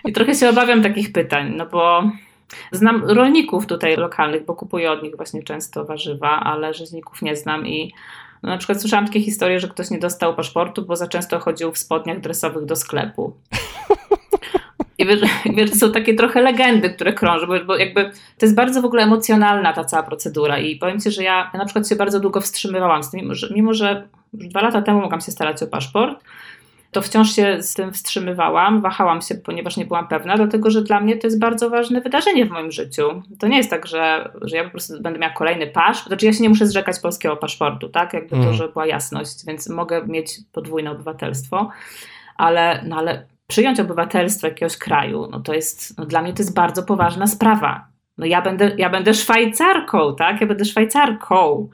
[0.05, 2.03] i trochę się obawiam takich pytań, no bo
[2.73, 7.67] znam rolników tutaj lokalnych, bo kupuję od nich właśnie często warzywa, ale rzeźników nie znam
[7.67, 7.93] i
[8.43, 11.73] no, na przykład słyszałam takie historie, że ktoś nie dostał paszportu, bo za często chodził
[11.73, 13.37] w spodniach dresowych do sklepu.
[14.99, 15.21] I wiesz,
[15.57, 18.05] wiesz, są takie trochę legendy, które krążą, bo, bo, jakby
[18.39, 21.59] to jest bardzo w ogóle emocjonalna ta cała procedura i powiem Ci, że ja, ja
[21.59, 24.83] na przykład się bardzo długo wstrzymywałam z tym, mimo że, mimo że już dwa lata
[24.83, 26.25] temu mogłam się starać o paszport,
[26.91, 31.01] to wciąż się z tym wstrzymywałam, wahałam się, ponieważ nie byłam pewna, dlatego że dla
[31.01, 33.23] mnie to jest bardzo ważne wydarzenie w moim życiu.
[33.39, 36.33] To nie jest tak, że, że ja po prostu będę miała kolejny paszport, znaczy ja
[36.33, 38.49] się nie muszę zrzekać polskiego paszportu, tak, jakby mm.
[38.49, 41.71] to, żeby była jasność, więc mogę mieć podwójne obywatelstwo,
[42.37, 46.55] ale, no ale przyjąć obywatelstwo jakiegoś kraju, no to jest, no dla mnie to jest
[46.55, 50.41] bardzo poważna sprawa no ja będę, ja będę Szwajcarką, tak?
[50.41, 51.69] Ja będę Szwajcarką.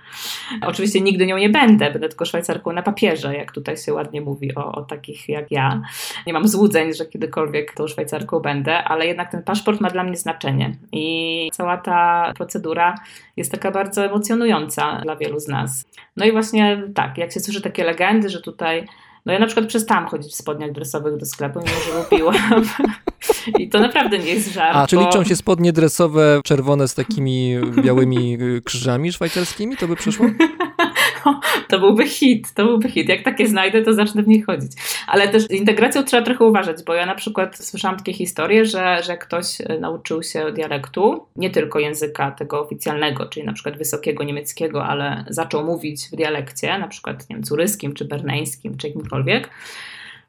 [0.62, 4.54] Oczywiście nigdy nią nie będę, będę tylko Szwajcarką na papierze, jak tutaj się ładnie mówi
[4.54, 5.82] o, o takich jak ja.
[6.26, 10.16] Nie mam złudzeń, że kiedykolwiek tą Szwajcarką będę, ale jednak ten paszport ma dla mnie
[10.16, 12.94] znaczenie i cała ta procedura
[13.36, 15.84] jest taka bardzo emocjonująca dla wielu z nas.
[16.16, 18.86] No i właśnie tak, jak się słyszy takie legendy, że tutaj
[19.26, 22.64] no ja na przykład przestałam chodzić w spodniach dresowych do sklepu, mimo że lubiłam.
[23.58, 24.76] I to naprawdę nie jest żart.
[24.76, 25.02] A, czy bo...
[25.02, 29.76] liczą się spodnie dresowe czerwone z takimi białymi krzyżami szwajcarskimi?
[29.76, 30.26] To by przyszło?
[31.68, 33.08] to byłby hit, to byłby hit.
[33.08, 34.72] Jak takie znajdę, to zacznę w nich chodzić.
[35.06, 39.18] Ale też integracją trzeba trochę uważać, bo ja na przykład słyszałam takie historie, że, że
[39.18, 44.84] ktoś e, nauczył się dialektu, nie tylko języka tego oficjalnego, czyli na przykład wysokiego niemieckiego,
[44.84, 49.50] ale zaczął mówić w dialekcie, na przykład nie wiem, curyskim, czy berneńskim, czy jakimkolwiek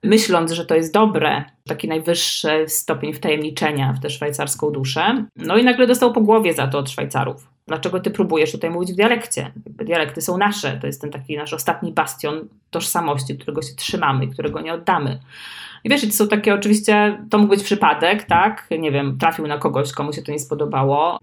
[0.04, 5.26] myśląc, że to jest dobre, taki najwyższy stopień wtajemniczenia w tę szwajcarską duszę.
[5.36, 7.48] No i nagle dostał po głowie za to od Szwajcarów.
[7.68, 9.52] Dlaczego ty próbujesz tutaj mówić w dialekcie?
[9.66, 14.62] Dialekty są nasze, to jest ten taki nasz ostatni bastion tożsamości, którego się trzymamy, którego
[14.62, 15.20] nie oddamy.
[15.84, 18.68] I wiesz, to są takie oczywiście, to mógł być przypadek, tak?
[18.80, 21.20] Nie wiem, trafił na kogoś, komu się to nie spodobało.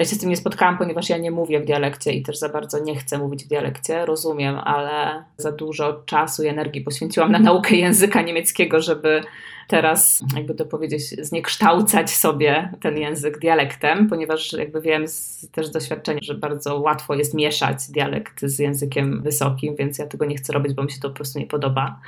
[0.00, 2.48] Ja się z tym nie spotkałam, ponieważ ja nie mówię w dialekcie i też za
[2.48, 7.38] bardzo nie chcę mówić w dialekcie, rozumiem, ale za dużo czasu i energii poświęciłam na
[7.38, 9.22] naukę języka niemieckiego, żeby
[9.68, 16.20] teraz, jakby to powiedzieć, zniekształcać sobie ten język dialektem, ponieważ jakby wiem z też doświadczenia,
[16.22, 20.74] że bardzo łatwo jest mieszać dialekt z językiem wysokim, więc ja tego nie chcę robić,
[20.74, 22.00] bo mi się to po prostu nie podoba.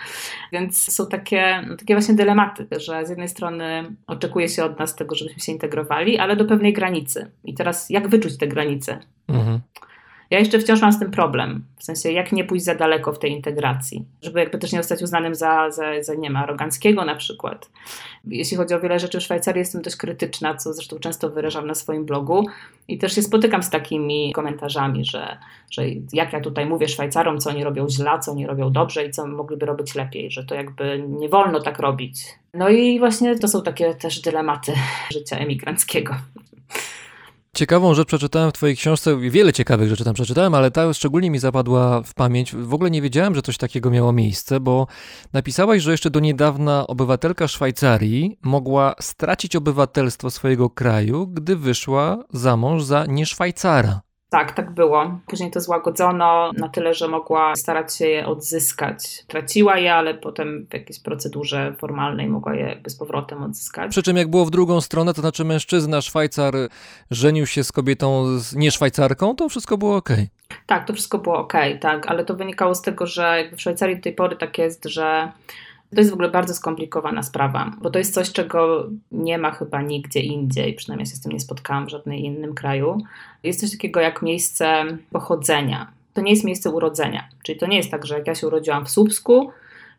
[0.53, 5.15] Więc są takie, takie właśnie dylematy, że z jednej strony oczekuje się od nas tego,
[5.15, 7.31] żebyśmy się integrowali, ale do pewnej granicy.
[7.45, 8.99] I teraz jak wyczuć te granice?
[9.29, 9.61] Mhm.
[10.33, 11.65] Ja jeszcze wciąż mam z tym problem.
[11.77, 15.03] W sensie, jak nie pójść za daleko w tej integracji, żeby jakby też nie zostać
[15.03, 17.71] uznanym za, za, za nie aroganckiego na przykład.
[18.25, 21.75] Jeśli chodzi o wiele rzeczy w Szwajcarii, jestem dość krytyczna, co zresztą często wyrażam na
[21.75, 22.47] swoim blogu
[22.89, 25.39] i też się spotykam z takimi komentarzami, że,
[25.71, 29.11] że jak ja tutaj mówię Szwajcarom, co oni robią źle, co oni robią dobrze i
[29.11, 32.25] co mogliby robić lepiej, że to jakby nie wolno tak robić.
[32.55, 34.73] No i właśnie to są takie też dylematy
[35.13, 36.15] życia emigranckiego.
[37.57, 41.39] Ciekawą rzecz przeczytałem w Twojej książce, wiele ciekawych rzeczy tam przeczytałem, ale ta szczególnie mi
[41.39, 42.55] zapadła w pamięć.
[42.55, 44.87] W ogóle nie wiedziałem, że coś takiego miało miejsce, bo
[45.33, 52.57] napisałaś, że jeszcze do niedawna obywatelka Szwajcarii mogła stracić obywatelstwo swojego kraju, gdy wyszła za
[52.57, 54.01] mąż za nieszwajcara.
[54.33, 55.19] Tak, tak było.
[55.27, 59.25] Później to złagodzono na tyle, że mogła starać się je odzyskać.
[59.27, 63.91] Traciła je, ale potem w jakiejś procedurze formalnej mogła je z powrotem odzyskać.
[63.91, 66.55] Przy czym jak było w drugą stronę, to znaczy mężczyzna Szwajcar
[67.11, 70.09] żenił się z kobietą z nie Szwajcarką, to wszystko było ok.
[70.67, 74.03] Tak, to wszystko było ok, tak, ale to wynikało z tego, że w Szwajcarii do
[74.03, 75.33] tej pory tak jest, że
[75.95, 79.83] to jest w ogóle bardzo skomplikowana sprawa, bo to jest coś, czego nie ma chyba
[79.83, 82.99] nigdzie indziej, przynajmniej się z tym nie spotkałam w żadnym innym kraju.
[83.43, 85.91] Jest coś takiego jak miejsce pochodzenia.
[86.15, 88.87] To nie jest miejsce urodzenia, czyli to nie jest tak, że jak ja się urodziłam
[88.87, 89.51] w Słupsku,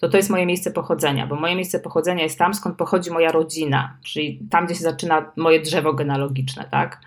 [0.03, 3.31] to to jest moje miejsce pochodzenia, bo moje miejsce pochodzenia jest tam, skąd pochodzi moja
[3.31, 7.01] rodzina, czyli tam, gdzie się zaczyna moje drzewo genealogiczne, tak?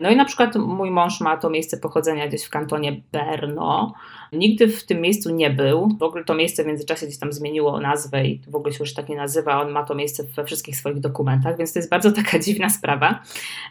[0.00, 3.94] No i na przykład mój mąż ma to miejsce pochodzenia gdzieś w kantonie Berno.
[4.32, 5.88] Nigdy w tym miejscu nie był.
[5.98, 8.94] W ogóle to miejsce w międzyczasie gdzieś tam zmieniło nazwę i w ogóle się już
[8.94, 9.60] tak nie nazywa.
[9.62, 13.22] On ma to miejsce we wszystkich swoich dokumentach, więc to jest bardzo taka dziwna sprawa.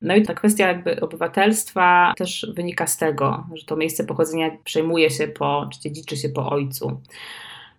[0.02, 5.10] No i ta kwestia jakby obywatelstwa też wynika z tego, że to miejsce pochodzenia przejmuje
[5.10, 7.02] się po, czy dziedziczy się po ojcu.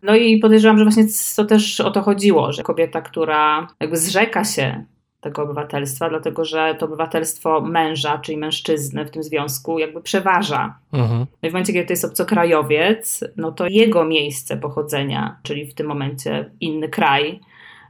[0.02, 1.04] No i podejrzewam, że właśnie
[1.36, 4.84] to też o to chodziło, że kobieta, która jakby zrzeka się
[5.20, 10.78] tego obywatelstwa, dlatego że to obywatelstwo męża, czyli mężczyzny w tym związku, jakby przeważa.
[10.92, 11.26] Mhm.
[11.42, 15.74] No i w momencie, kiedy to jest obcokrajowiec, no to jego miejsce pochodzenia, czyli w
[15.74, 17.40] tym momencie inny kraj,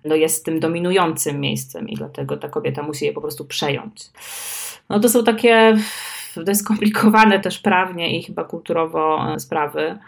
[0.05, 4.11] no jest tym dominującym miejscem i dlatego ta kobieta musi je po prostu przejąć.
[4.89, 5.77] No to są takie
[6.55, 9.99] skomplikowane też prawnie i chyba kulturowo sprawy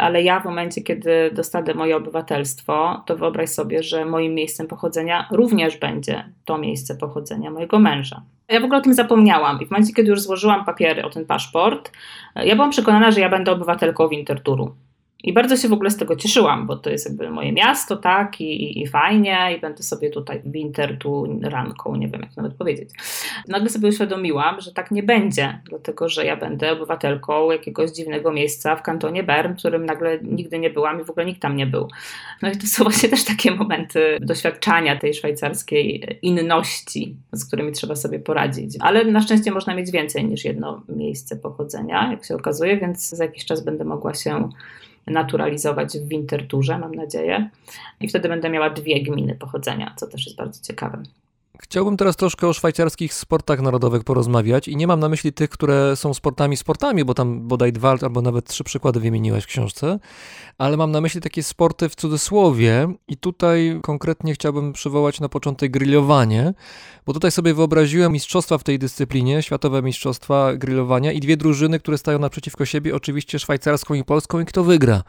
[0.00, 5.28] ale ja w momencie, kiedy dostanę moje obywatelstwo, to wyobraź sobie, że moim miejscem pochodzenia
[5.30, 8.22] również będzie to miejsce pochodzenia mojego męża.
[8.48, 11.26] Ja w ogóle o tym zapomniałam i w momencie, kiedy już złożyłam papiery o ten
[11.26, 11.92] paszport,
[12.36, 14.74] ja byłam przekonana, że ja będę obywatelką Winterturu.
[15.24, 18.40] I bardzo się w ogóle z tego cieszyłam, bo to jest jakby moje miasto, tak,
[18.40, 22.54] i, i, i fajnie, i będę sobie tutaj winter tu ranką, nie wiem jak nawet
[22.54, 22.90] powiedzieć.
[23.48, 28.76] Nagle sobie uświadomiłam, że tak nie będzie, dlatego że ja będę obywatelką jakiegoś dziwnego miejsca
[28.76, 31.66] w kantonie Bern, w którym nagle nigdy nie byłam i w ogóle nikt tam nie
[31.66, 31.88] był.
[32.42, 37.96] No i to są właśnie też takie momenty doświadczania tej szwajcarskiej inności, z którymi trzeba
[37.96, 38.76] sobie poradzić.
[38.80, 43.24] Ale na szczęście można mieć więcej niż jedno miejsce pochodzenia, jak się okazuje, więc za
[43.24, 44.48] jakiś czas będę mogła się
[45.06, 47.50] naturalizować w Winterturze, mam nadzieję.
[48.00, 51.02] I wtedy będę miała dwie gminy pochodzenia, co też jest bardzo ciekawe.
[51.62, 55.96] Chciałbym teraz troszkę o szwajcarskich sportach narodowych porozmawiać i nie mam na myśli tych, które
[55.96, 59.98] są sportami sportami, bo tam bodaj dwa albo nawet trzy przykłady wymieniłeś w książce,
[60.58, 65.70] ale mam na myśli takie sporty w cudzysłowie i tutaj konkretnie chciałbym przywołać na początek
[65.70, 66.54] grillowanie,
[67.06, 71.98] bo tutaj sobie wyobraziłem mistrzostwa w tej dyscyplinie, światowe mistrzostwa grillowania i dwie drużyny, które
[71.98, 75.02] stają naprzeciwko siebie, oczywiście szwajcarską i polską i kto wygra.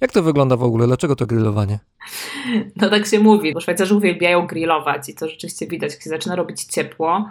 [0.00, 0.86] Jak to wygląda w ogóle?
[0.86, 1.78] Dlaczego to grillowanie?
[2.76, 7.30] No tak się mówi, bo Szwajcarzy uwielbiają grillować i to rzeczywiście widać, zaczyna robić ciepło,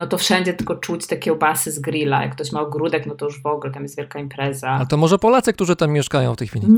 [0.00, 2.22] no to wszędzie tylko czuć te kiełbasy z grilla.
[2.22, 4.70] Jak ktoś ma ogródek, no to już w ogóle tam jest wielka impreza.
[4.70, 6.66] A to może Polacy, którzy tam mieszkają w tej chwili?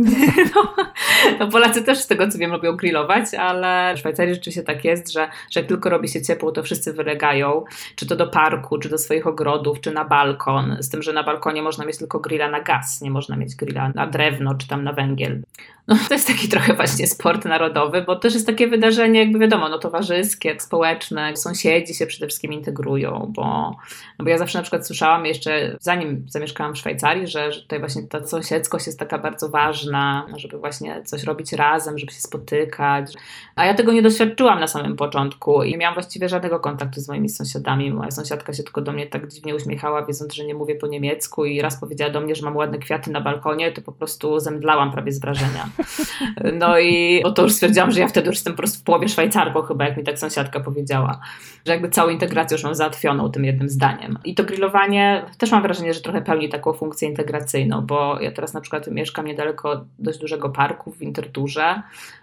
[0.54, 0.74] No,
[1.38, 5.12] no Polacy też z tego co wiem lubią grillować, ale w Szwajcarii rzeczywiście tak jest,
[5.12, 7.64] że, że jak tylko robi się ciepło, to wszyscy wylegają,
[7.96, 10.76] czy to do parku, czy do swoich ogrodów, czy na balkon.
[10.80, 13.92] Z tym, że na balkonie można mieć tylko grilla na gaz, nie można mieć grilla
[13.94, 15.42] na drewno, czy tam na węgiel.
[15.88, 19.68] No, to jest taki trochę właśnie sport narodowy, bo też jest takie wydarzenie, jakby wiadomo,
[19.68, 23.76] no, towarzyskie, społeczne, sąsiedzi się przede wszystkim integrują, bo,
[24.18, 28.02] no bo ja zawsze na przykład słyszałam jeszcze, zanim zamieszkałam w Szwajcarii, że, tutaj właśnie
[28.02, 33.12] ta sąsiedzkość jest taka bardzo ważna, żeby właśnie coś robić razem, żeby się spotykać.
[33.56, 37.08] A ja tego nie doświadczyłam na samym początku i nie miałam właściwie żadnego kontaktu z
[37.08, 37.90] moimi sąsiadami.
[37.90, 41.44] Moja sąsiadka się tylko do mnie tak dziwnie uśmiechała, wiedząc, że nie mówię po niemiecku
[41.44, 44.92] i raz powiedziała do mnie, że mam ładne kwiaty na balkonie, to po prostu zemdlałam
[44.92, 45.68] prawie z wrażenia.
[46.52, 49.62] No i to już stwierdziłam, że ja wtedy już jestem po prostu w połowie Szwajcarką
[49.62, 51.20] chyba, jak mi tak sąsiadka powiedziała,
[51.66, 52.97] że jakby całą integrację już mam załatwioną
[53.32, 54.18] tym jednym zdaniem.
[54.24, 58.54] I to grillowanie też mam wrażenie, że trochę pełni taką funkcję integracyjną, bo ja teraz
[58.54, 61.82] na przykład mieszkam niedaleko dość dużego parku w Winterturze,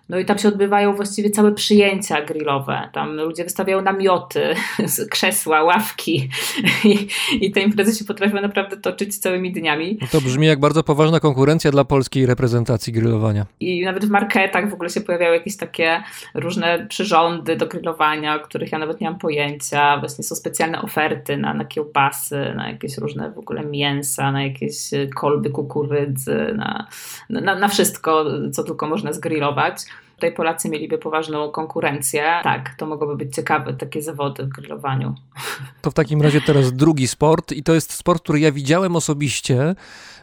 [0.09, 2.89] no i tam się odbywają właściwie całe przyjęcia grillowe.
[2.93, 4.55] Tam ludzie wystawiają namioty,
[5.11, 6.29] krzesła, ławki
[6.83, 7.07] i,
[7.41, 9.97] i te imprezy się potrafią naprawdę toczyć całymi dniami.
[10.01, 13.45] No to brzmi jak bardzo poważna konkurencja dla polskiej reprezentacji grillowania.
[13.59, 16.03] I nawet w marketach w ogóle się pojawiały jakieś takie
[16.33, 19.97] różne przyrządy do grillowania, o których ja nawet nie mam pojęcia.
[19.99, 24.75] Właśnie są specjalne oferty na, na kiełbasy, na jakieś różne w ogóle mięsa, na jakieś
[25.15, 26.87] kolby kukurydzy, na,
[27.29, 29.77] na, na wszystko, co tylko można zgrillować.
[30.15, 32.23] Tutaj Polacy mieliby poważną konkurencję.
[32.43, 35.15] Tak, to mogłoby być ciekawe, takie zawody w grillowaniu.
[35.81, 39.75] To w takim razie teraz drugi sport i to jest sport, który ja widziałem osobiście,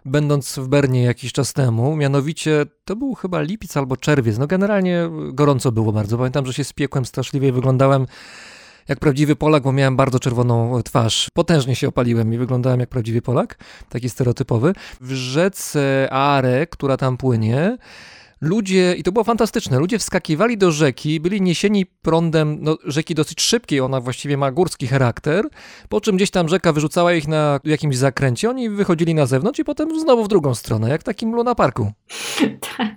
[0.04, 1.96] będąc w Bernie jakiś czas temu.
[1.96, 4.38] Mianowicie to był chyba lipiec albo czerwiec.
[4.38, 6.18] No generalnie gorąco było bardzo.
[6.18, 8.06] Pamiętam, że się spiekłem straszliwie i wyglądałem
[8.88, 11.30] jak prawdziwy Polak, bo miałem bardzo czerwoną twarz.
[11.34, 14.72] Potężnie się opaliłem i wyglądałem jak prawdziwy Polak, taki stereotypowy.
[15.00, 17.76] W rzece Are, która tam płynie,
[18.42, 23.40] ludzie, i to było fantastyczne, ludzie wskakiwali do rzeki, byli niesieni prądem no, rzeki dosyć
[23.40, 25.44] szybkiej, ona właściwie ma górski charakter,
[25.88, 29.64] po czym gdzieś tam rzeka wyrzucała ich na jakimś zakręcie, oni wychodzili na zewnątrz i
[29.64, 31.92] potem znowu w drugą stronę, jak w takim lunaparku.
[32.76, 32.94] tak,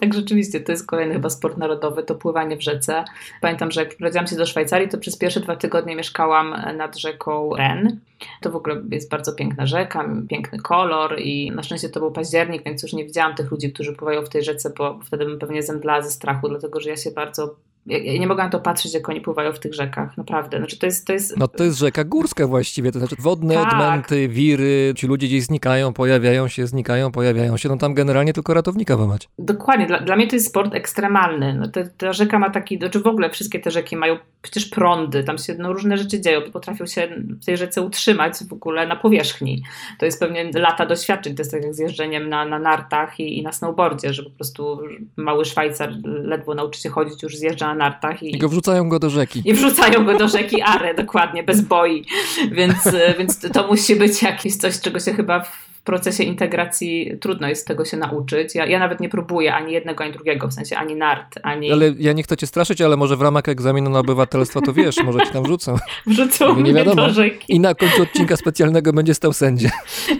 [0.00, 3.04] tak rzeczywiście, to jest kolejny chyba sport narodowy, to pływanie w rzece.
[3.40, 7.56] Pamiętam, że jak wprowadziłam się do Szwajcarii, to przez pierwsze dwa tygodnie mieszkałam nad rzeką
[7.56, 8.00] Ren
[8.40, 12.64] To w ogóle jest bardzo piękna rzeka, piękny kolor i na szczęście to był październik,
[12.64, 15.62] więc już nie widziałam tych ludzi, którzy pływają w tej rzece, bo wtedy bym pewnie
[15.62, 17.56] zemdlała ze strachu, dlatego że ja się bardzo
[17.86, 20.58] ja, nie mogłam to patrzeć, jak oni pływają w tych rzekach, naprawdę.
[20.58, 21.36] Znaczy, to jest, to jest...
[21.36, 23.72] No to jest rzeka górska właściwie, to znaczy wodne tak.
[23.72, 28.54] odmęty, wiry, ci ludzie gdzieś znikają, pojawiają się, znikają, pojawiają się, no tam generalnie tylko
[28.54, 29.28] ratownika wymać.
[29.38, 31.54] Dokładnie, dla, dla mnie to jest sport ekstremalny.
[31.54, 35.24] No, te, ta rzeka ma taki, znaczy w ogóle wszystkie te rzeki mają przecież prądy,
[35.24, 37.08] tam się no, różne rzeczy dzieją, potrafią się
[37.40, 39.62] w tej rzece utrzymać w ogóle na powierzchni.
[39.98, 43.38] To jest pewnie lata doświadczeń, to jest tak jak z jeżdżeniem na, na nartach i,
[43.38, 44.80] i na snowboardzie, że po prostu
[45.16, 48.22] mały Szwajcar ledwo nauczy się chodzić, już zjeżdża na nartach.
[48.22, 49.42] I, I go wrzucają go do rzeki.
[49.44, 52.04] I wrzucają go do rzeki Are, dokładnie, bez boi.
[52.50, 52.76] Więc,
[53.18, 57.84] więc to musi być jakieś coś, czego się chyba w procesie integracji trudno jest tego
[57.84, 58.54] się nauczyć.
[58.54, 61.72] Ja, ja nawet nie próbuję ani jednego, ani drugiego, w sensie ani nart, ani...
[61.72, 64.96] Ale ja nie chcę cię straszyć, ale może w ramach egzaminu na obywatelstwo to wiesz,
[65.04, 65.76] może ci tam wrzucą.
[66.06, 67.06] Wrzucą nie wiadomo.
[67.48, 69.70] I na końcu odcinka specjalnego będzie stał sędzia.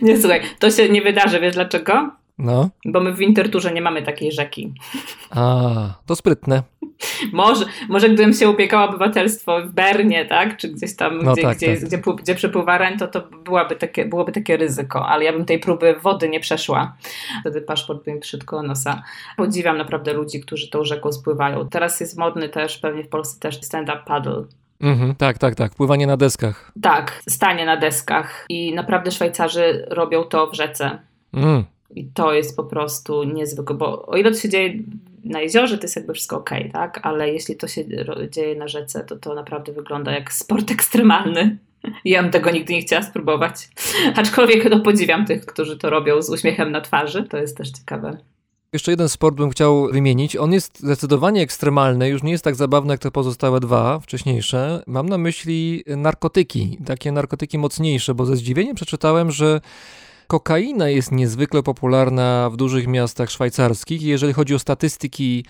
[0.03, 2.22] Nie, słuchaj, to się nie wydarzy, wiesz dlaczego?
[2.39, 2.71] No.
[2.85, 4.75] Bo my w Winterturze nie mamy takiej rzeki.
[5.31, 6.63] A, to sprytne.
[7.33, 10.57] Może, może gdybym się upiekała obywatelstwo w Bernie, tak?
[10.57, 11.85] Czy gdzieś tam, no gdzie, tak, gdzie, tak.
[11.85, 15.59] Gdzie, gdzie, przepływa Ren, to, to byłaby takie, byłoby takie ryzyko, ale ja bym tej
[15.59, 16.97] próby wody nie przeszła.
[17.41, 19.03] Wtedy paszport by mi przyszedł nosa.
[19.37, 21.69] Podziwiam naprawdę ludzi, którzy tą rzeką spływają.
[21.69, 24.45] Teraz jest modny też, pewnie w Polsce też stand-up paddle.
[24.81, 25.75] Mhm, tak, tak, tak.
[25.75, 26.73] Pływanie na deskach.
[26.83, 28.47] Tak, stanie na deskach.
[28.49, 30.99] I naprawdę Szwajcarzy robią to w rzece.
[31.35, 31.65] Mm.
[31.97, 34.75] I to jest po prostu niezwykłe, bo o ile to się dzieje
[35.25, 37.01] na jeziorze, to jest jakby wszystko ok, tak?
[37.03, 37.85] Ale jeśli to się
[38.31, 41.59] dzieje na rzece, to to naprawdę wygląda jak sport ekstremalny.
[42.05, 43.69] Ja bym tego nigdy nie chciała spróbować.
[44.17, 47.23] Aczkolwiek no, podziwiam tych, którzy to robią z uśmiechem na twarzy.
[47.23, 48.19] To jest też ciekawe.
[48.73, 50.37] Jeszcze jeden sport bym chciał wymienić.
[50.37, 54.83] On jest zdecydowanie ekstremalny, już nie jest tak zabawny jak te pozostałe dwa wcześniejsze.
[54.87, 59.61] Mam na myśli narkotyki, takie narkotyki mocniejsze, bo ze zdziwieniem przeczytałem, że
[60.33, 64.03] kokaina jest niezwykle popularna w dużych miastach szwajcarskich.
[64.03, 65.45] Jeżeli chodzi o statystyki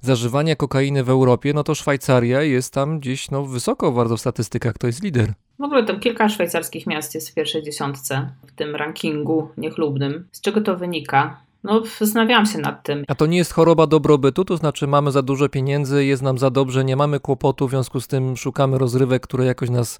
[0.00, 4.78] zażywania kokainy w Europie, no to Szwajcaria jest tam gdzieś no, wysoko bardzo w statystykach,
[4.78, 5.32] to jest lider.
[5.58, 10.28] W ogóle tam kilka szwajcarskich miast jest w pierwszej dziesiątce w tym rankingu niechlubnym.
[10.32, 11.40] Z czego to wynika?
[11.64, 13.04] No, zastanawiałam się nad tym.
[13.08, 14.44] A to nie jest choroba dobrobytu?
[14.44, 18.00] To znaczy, mamy za dużo pieniędzy, jest nam za dobrze, nie mamy kłopotu, w związku
[18.00, 19.98] z tym szukamy rozrywek, które jakoś nas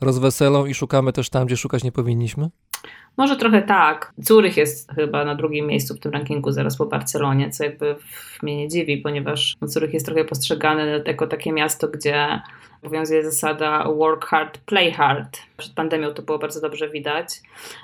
[0.00, 2.50] rozweselą i szukamy też tam, gdzie szukać nie powinniśmy?
[3.16, 4.12] Może trochę tak.
[4.18, 7.96] Zurych jest chyba na drugim miejscu w tym rankingu zaraz po Barcelonie, co jakby
[8.42, 12.40] mnie nie dziwi, ponieważ Zurych jest trochę postrzegany jako takie miasto, gdzie
[12.82, 15.38] obowiązuje zasada work hard, play hard.
[15.56, 17.28] Przed pandemią to było bardzo dobrze widać.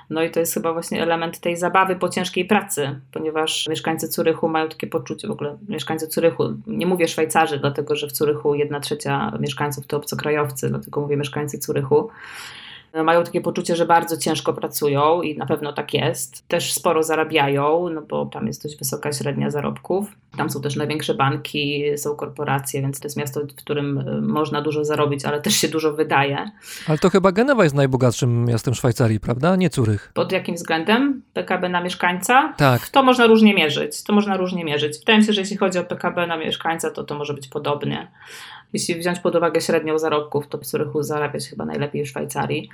[0.09, 4.49] No i to jest chyba właśnie element tej zabawy po ciężkiej pracy, ponieważ mieszkańcy Curychu
[4.49, 8.79] mają takie poczucie, w ogóle mieszkańcy Curychu, nie mówię Szwajcarzy, dlatego że w Curychu jedna
[8.79, 12.09] trzecia mieszkańców to obcokrajowcy, dlatego mówię mieszkańcy Curychu
[12.93, 16.47] mają takie poczucie, że bardzo ciężko pracują i na pewno tak jest.
[16.47, 20.15] Też sporo zarabiają, no bo tam jest dość wysoka średnia zarobków.
[20.37, 24.61] Tam są też największe banki, są korporacje, więc to jest miasto, w którym y, można
[24.61, 26.51] dużo zarobić, ale też się dużo wydaje.
[26.87, 29.55] Ale to chyba Genewa jest najbogatszym miastem Szwajcarii, prawda?
[29.55, 30.11] Nie Curych.
[30.13, 31.21] Pod jakim względem?
[31.33, 32.53] PKB na mieszkańca?
[32.57, 32.89] Tak.
[32.89, 34.03] To można różnie mierzyć.
[34.03, 34.99] To można różnie mierzyć.
[34.99, 38.07] Wydaje mi się, że jeśli chodzi o PKB na mieszkańca, to to może być podobnie.
[38.73, 42.69] Jeśli wziąć pod uwagę średnią zarobków, to w Zurychu zarabiać chyba najlepiej w Szwajcarii.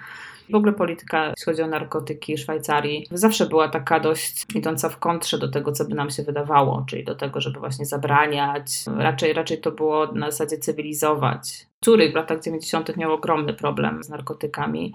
[0.49, 5.37] W ogóle polityka, jeśli chodzi o narkotyki Szwajcarii, zawsze była taka dość idąca w kontrze
[5.37, 8.65] do tego, co by nam się wydawało, czyli do tego, żeby właśnie zabraniać.
[8.97, 11.67] Raczej, raczej to było na zasadzie cywilizować.
[11.85, 12.97] Zurych w latach 90.
[12.97, 14.93] miał ogromny problem z narkotykami.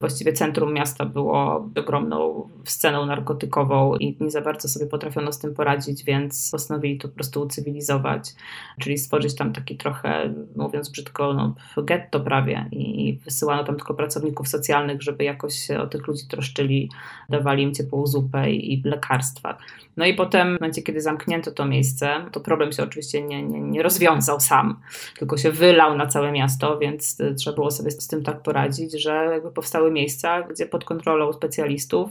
[0.00, 5.54] Właściwie centrum miasta było ogromną sceną narkotykową i nie za bardzo sobie potrafiono z tym
[5.54, 8.34] poradzić, więc postanowili to po prostu ucywilizować,
[8.80, 14.48] czyli stworzyć tam taki trochę, mówiąc brzydko, no, getto prawie i wysyłano tam tylko pracowników
[14.48, 16.90] socjalnych, żeby jakoś się o tych ludzi troszczyli,
[17.28, 19.58] dawali im ciepłą zupę i lekarstwa.
[19.96, 23.60] No i potem w momencie, kiedy zamknięto to miejsce, to problem się oczywiście nie, nie,
[23.60, 24.80] nie rozwiązał sam,
[25.18, 29.02] tylko się wylał na całe miasto, więc y, trzeba było sobie z tym tak poradzić,
[29.02, 32.10] że jakby powstały miejsca, gdzie pod kontrolą specjalistów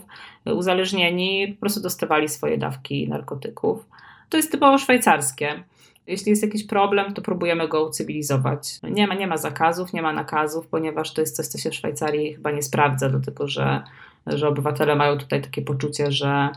[0.54, 3.86] uzależnieni po prostu dostawali swoje dawki narkotyków.
[4.28, 5.64] To jest typowo szwajcarskie.
[6.06, 8.78] Jeśli jest jakiś problem, to próbujemy go ucywilizować.
[8.82, 11.74] Nie ma, nie ma zakazów, nie ma nakazów, ponieważ to jest coś, co się w
[11.74, 13.82] Szwajcarii chyba nie sprawdza, dlatego że,
[14.26, 16.48] że obywatele mają tutaj takie poczucie, że,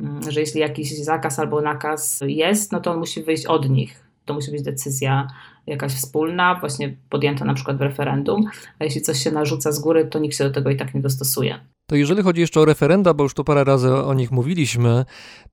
[0.00, 4.01] mm, że jeśli jakiś zakaz albo nakaz jest, no to on musi wyjść od nich.
[4.24, 5.28] To musi być decyzja
[5.66, 8.44] jakaś wspólna, właśnie podjęta na przykład w referendum,
[8.78, 11.00] a jeśli coś się narzuca z góry, to nikt się do tego i tak nie
[11.00, 11.71] dostosuje.
[11.92, 15.04] To jeżeli chodzi jeszcze o referenda, bo już tu parę razy o nich mówiliśmy,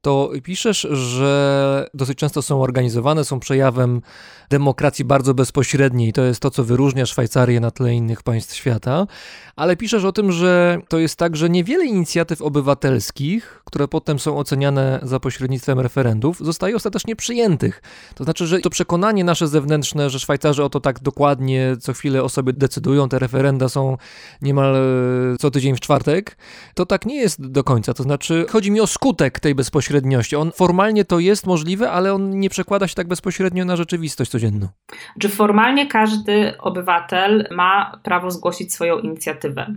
[0.01, 4.01] to piszesz, że dosyć często są organizowane, są przejawem
[4.49, 6.13] demokracji bardzo bezpośredniej.
[6.13, 9.07] To jest to, co wyróżnia Szwajcarię na tle innych państw świata.
[9.55, 14.37] Ale piszesz o tym, że to jest tak, że niewiele inicjatyw obywatelskich, które potem są
[14.37, 17.81] oceniane za pośrednictwem referendów, zostaje ostatecznie przyjętych.
[18.15, 22.23] To znaczy, że to przekonanie nasze zewnętrzne, że Szwajcarzy o to tak dokładnie co chwilę
[22.23, 23.97] o sobie decydują, te referenda są
[24.41, 24.79] niemal e,
[25.39, 26.28] co tydzień w czwartek,
[26.73, 27.93] to tak nie jest do końca.
[27.93, 30.36] To znaczy, chodzi mi o skutek tej bezpośredniości.
[30.36, 34.67] On formalnie to jest możliwe, ale on nie przekłada się tak bezpośrednio na rzeczywistość codzienną.
[35.19, 39.75] Czy formalnie każdy obywatel ma prawo zgłosić swoją inicjatywę?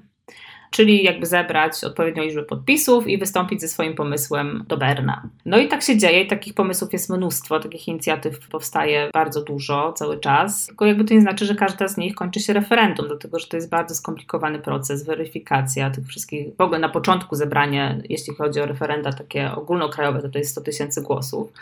[0.72, 5.28] Czyli jakby zebrać odpowiednią liczbę podpisów i wystąpić ze swoim pomysłem do Berna.
[5.46, 10.20] No i tak się dzieje takich pomysłów jest mnóstwo, takich inicjatyw powstaje bardzo dużo cały
[10.20, 13.46] czas, tylko jakby to nie znaczy, że każda z nich kończy się referendum, dlatego że
[13.46, 18.60] to jest bardzo skomplikowany proces, weryfikacja tych wszystkich, w ogóle na początku zebranie, jeśli chodzi
[18.60, 21.52] o referenda takie ogólnokrajowe, to to jest 100 tysięcy głosów,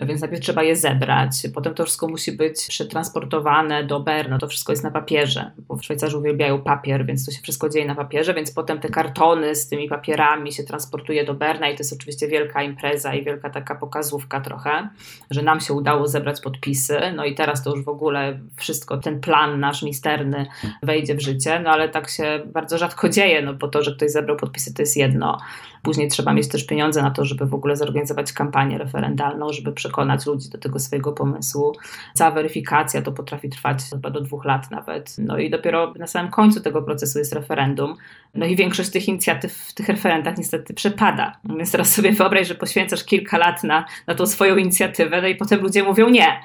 [0.00, 4.72] więc najpierw trzeba je zebrać, potem to wszystko musi być przetransportowane do Berna, to wszystko
[4.72, 8.47] jest na papierze, bo Szwajcarzy uwielbiają papier, więc to się wszystko dzieje na papierze, więc
[8.54, 12.62] potem te kartony z tymi papierami się transportuje do Berna i to jest oczywiście wielka
[12.62, 14.88] impreza i wielka taka pokazówka trochę,
[15.30, 19.20] że nam się udało zebrać podpisy, no i teraz to już w ogóle wszystko, ten
[19.20, 20.46] plan nasz misterny
[20.82, 24.10] wejdzie w życie, no ale tak się bardzo rzadko dzieje, no bo to, że ktoś
[24.10, 25.38] zebrał podpisy to jest jedno,
[25.82, 30.26] Później trzeba mieć też pieniądze na to, żeby w ogóle zorganizować kampanię referendalną, żeby przekonać
[30.26, 31.72] ludzi do tego swojego pomysłu.
[32.14, 35.16] Cała weryfikacja to potrafi trwać chyba do dwóch lat nawet.
[35.18, 37.96] No i dopiero na samym końcu tego procesu jest referendum.
[38.34, 41.36] No i większość tych inicjatyw w tych referendach niestety przepada.
[41.56, 45.34] Więc teraz sobie wyobraź, że poświęcasz kilka lat na, na tą swoją inicjatywę, no i
[45.34, 46.40] potem ludzie mówią nie.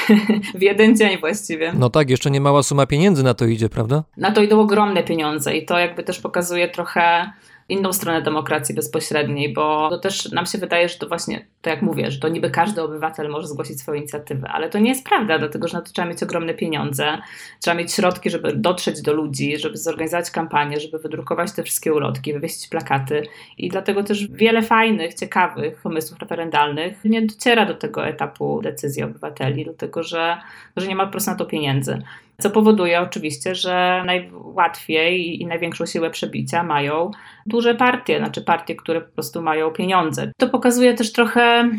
[0.58, 1.72] w jeden dzień właściwie.
[1.78, 4.04] No tak, jeszcze nie mała suma pieniędzy na to idzie, prawda?
[4.16, 7.32] Na to idą ogromne pieniądze i to jakby też pokazuje trochę
[7.68, 11.82] inną stronę demokracji bezpośredniej, bo to też nam się wydaje, że to właśnie, to jak
[11.82, 15.38] mówię, że to niby każdy obywatel może zgłosić swoją inicjatywę, ale to nie jest prawda,
[15.38, 17.18] dlatego że na to trzeba mieć ogromne pieniądze,
[17.60, 22.32] trzeba mieć środki, żeby dotrzeć do ludzi, żeby zorganizować kampanię, żeby wydrukować te wszystkie ulotki,
[22.32, 23.22] wywiesić plakaty
[23.58, 29.64] i dlatego też wiele fajnych, ciekawych pomysłów referendalnych nie dociera do tego etapu decyzji obywateli,
[29.64, 30.36] dlatego że,
[30.76, 32.02] że nie ma po prostu na to pieniędzy
[32.42, 37.10] co powoduje oczywiście, że najłatwiej i największą siłę przebicia mają
[37.46, 40.32] duże partie, znaczy partie, które po prostu mają pieniądze.
[40.36, 41.70] To pokazuje też trochę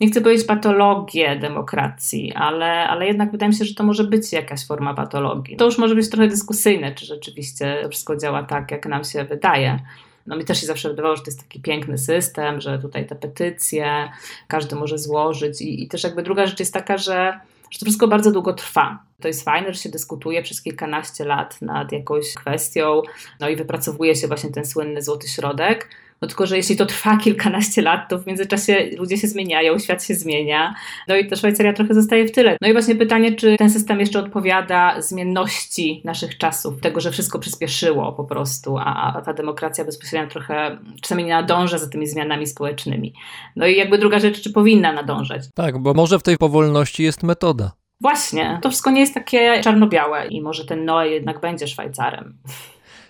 [0.00, 4.32] nie chcę powiedzieć patologię demokracji, ale, ale jednak wydaje mi się, że to może być
[4.32, 5.56] jakaś forma patologii.
[5.56, 9.78] To już może być trochę dyskusyjne, czy rzeczywiście wszystko działa tak, jak nam się wydaje.
[10.26, 13.14] No mi też się zawsze wydawało, że to jest taki piękny system, że tutaj te
[13.14, 14.08] petycje
[14.48, 17.40] każdy może złożyć i, i też jakby druga rzecz jest taka, że
[17.74, 19.02] że to wszystko bardzo długo trwa.
[19.20, 23.02] To jest fajne, że się dyskutuje przez kilkanaście lat nad jakąś kwestią,
[23.40, 25.88] no i wypracowuje się właśnie ten słynny złoty środek.
[26.24, 30.04] No tylko, że jeśli to trwa kilkanaście lat, to w międzyczasie ludzie się zmieniają, świat
[30.04, 30.74] się zmienia,
[31.08, 32.56] no i ta Szwajcaria trochę zostaje w tyle.
[32.60, 37.38] No i właśnie pytanie, czy ten system jeszcze odpowiada zmienności naszych czasów, tego, że wszystko
[37.38, 42.46] przyspieszyło po prostu, a, a ta demokracja bezpośrednio trochę czasami nie nadąża za tymi zmianami
[42.46, 43.14] społecznymi.
[43.56, 45.42] No i jakby druga rzecz, czy powinna nadążać.
[45.54, 47.72] Tak, bo może w tej powolności jest metoda.
[48.00, 52.38] Właśnie, to wszystko nie jest takie czarno-białe i może ten Noe jednak będzie Szwajcarem.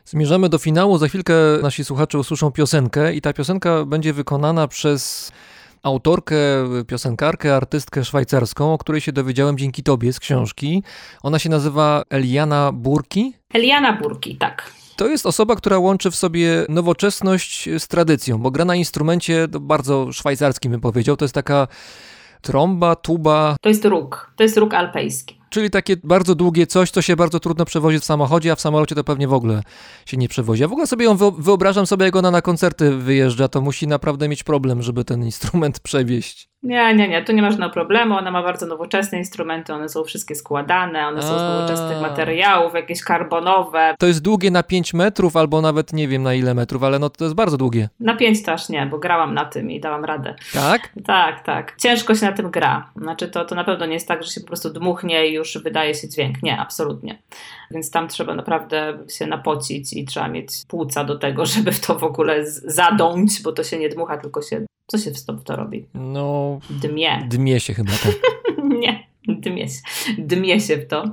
[0.07, 0.99] Zmierzamy do finału.
[0.99, 5.33] Za chwilkę nasi słuchacze usłyszą piosenkę i ta piosenka będzie wykonana przez
[5.83, 6.37] autorkę,
[6.87, 10.83] piosenkarkę, artystkę szwajcarską, o której się dowiedziałem dzięki tobie z książki.
[11.23, 13.35] Ona się nazywa Eliana Burki.
[13.55, 14.73] Eliana Burki, tak.
[14.97, 20.13] To jest osoba, która łączy w sobie nowoczesność z tradycją, bo gra na instrumencie bardzo
[20.13, 21.17] szwajcarskim, bym powiedział.
[21.17, 21.69] To jest taka
[22.43, 23.57] trąba, tuba.
[23.61, 24.33] To jest róg.
[24.37, 25.44] To jest róg alpejski.
[25.55, 28.95] Czyli takie bardzo długie coś, co się bardzo trudno przewozi w samochodzie, a w samolocie
[28.95, 29.63] to pewnie w ogóle
[30.07, 30.63] się nie przewozi.
[30.63, 34.29] Ja w ogóle sobie ją wyobrażam sobie, jak ona na koncerty wyjeżdża, to musi naprawdę
[34.29, 36.54] mieć problem, żeby ten instrument przewieźć.
[36.65, 38.17] Nie, nie, nie, tu nie ma żadnego problemu.
[38.17, 43.03] Ona ma bardzo nowoczesne instrumenty, one są wszystkie składane, one są z nowoczesnych materiałów, jakieś
[43.03, 43.95] karbonowe.
[43.99, 47.11] To jest długie na 5 metrów, albo nawet nie wiem na ile metrów, ale no
[47.11, 47.89] to jest bardzo długie.
[48.01, 50.35] Na 5 też nie, bo grałam na tym i dałam radę.
[50.53, 50.89] Tak?
[51.07, 51.77] Tak, tak.
[51.79, 52.91] Ciężko się na tym gra.
[52.97, 55.59] Znaczy to, to na pewno nie jest tak, że się po prostu dmuchnie i już
[55.59, 56.43] wydaje się dźwięk.
[56.43, 57.19] Nie, absolutnie.
[57.71, 61.99] Więc tam trzeba naprawdę się napocić i trzeba mieć płuca do tego, żeby w to
[61.99, 65.87] w ogóle zadąć, bo to się nie dmucha, tylko się co się w to robi?
[65.95, 66.59] No.
[66.71, 67.27] Dmie.
[67.29, 68.15] Dmie się chyba tak.
[68.83, 69.81] nie, dmie się.
[70.19, 71.05] Dmie się w to.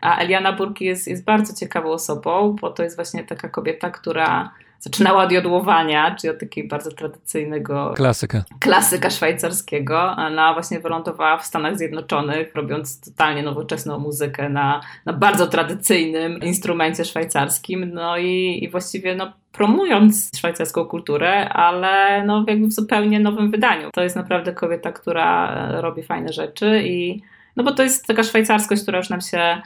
[0.00, 4.52] A Eliana Burki jest, jest bardzo ciekawą osobą, bo to jest właśnie taka kobieta, która
[4.82, 8.44] zaczynała od jodłowania, czyli od takiego bardzo tradycyjnego klasyka.
[8.60, 15.46] klasyka szwajcarskiego, no właśnie wylądowała w Stanach Zjednoczonych, robiąc totalnie nowoczesną muzykę na, na bardzo
[15.46, 22.72] tradycyjnym instrumencie szwajcarskim, no i, i właściwie no, promując szwajcarską kulturę, ale no, jakby w
[22.72, 23.90] zupełnie nowym wydaniu.
[23.92, 27.22] To jest naprawdę kobieta, która robi fajne rzeczy i
[27.56, 29.62] no bo to jest taka szwajcarskość, która już nam się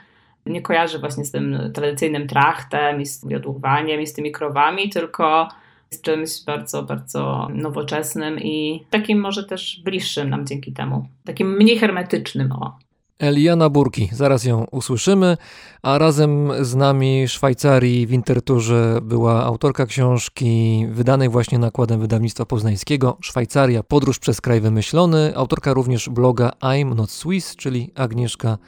[0.47, 5.49] nie kojarzy właśnie z tym tradycyjnym trachtem i z jodłowaniem i z tymi krowami, tylko
[5.91, 11.09] z czymś bardzo, bardzo nowoczesnym i takim może też bliższym nam dzięki temu.
[11.25, 12.86] Takim mniej hermetycznym, o.
[13.19, 15.37] Eliana Burki, zaraz ją usłyszymy,
[15.83, 23.19] a razem z nami Szwajcarii w Interturze była autorka książki wydanej właśnie nakładem wydawnictwa poznańskiego
[23.21, 28.59] Szwajcaria, podróż przez kraj wymyślony, autorka również bloga I'm Not Swiss, czyli Agnieszka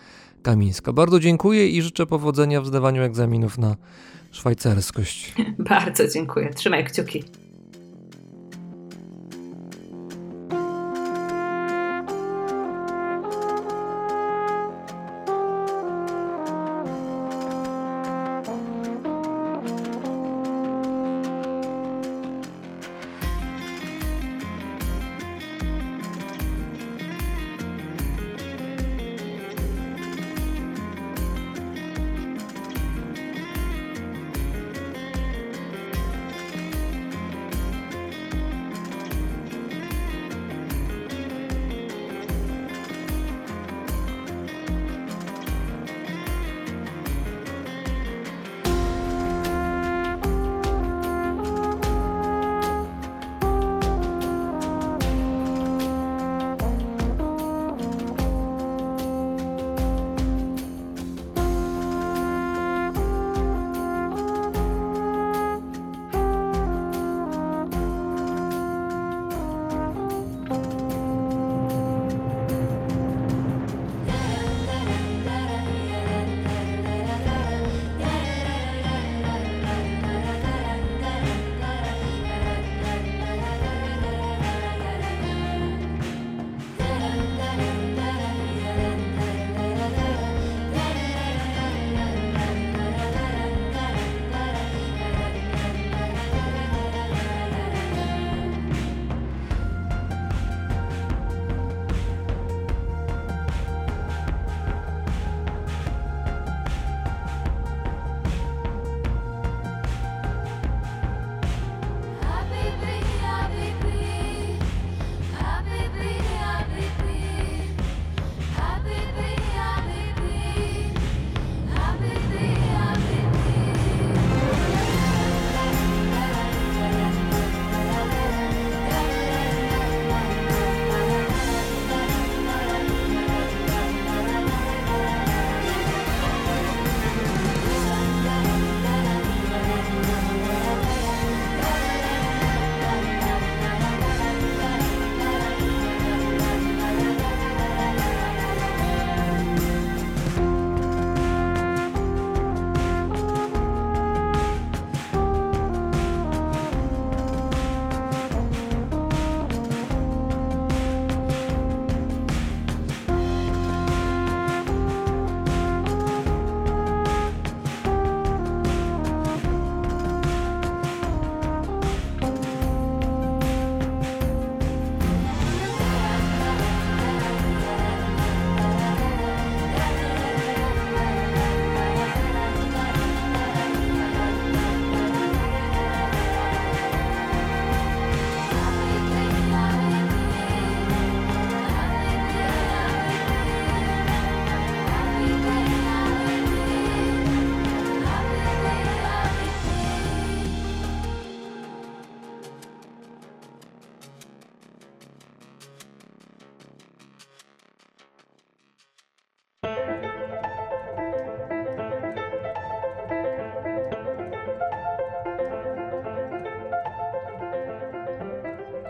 [0.43, 0.93] Kamińska.
[0.93, 3.77] Bardzo dziękuję i życzę powodzenia w zdawaniu egzaminów na
[4.31, 5.35] szwajcarskość.
[5.71, 6.55] Bardzo dziękuję.
[6.55, 7.25] Trzymaj kciuki.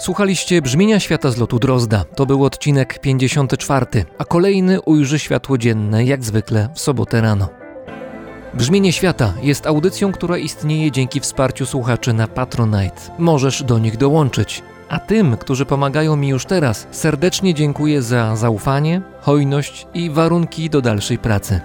[0.09, 2.05] Słuchaliście brzmienia świata z lotu Drozda.
[2.05, 3.87] To był odcinek 54,
[4.19, 7.49] a kolejny ujrzy światło dzienne, jak zwykle w sobotę rano.
[8.55, 13.01] Brzmienie świata jest audycją, która istnieje dzięki wsparciu słuchaczy na Patronite.
[13.19, 14.63] Możesz do nich dołączyć.
[14.89, 20.81] A tym, którzy pomagają mi już teraz, serdecznie dziękuję za zaufanie, hojność i warunki do
[20.81, 21.61] dalszej pracy.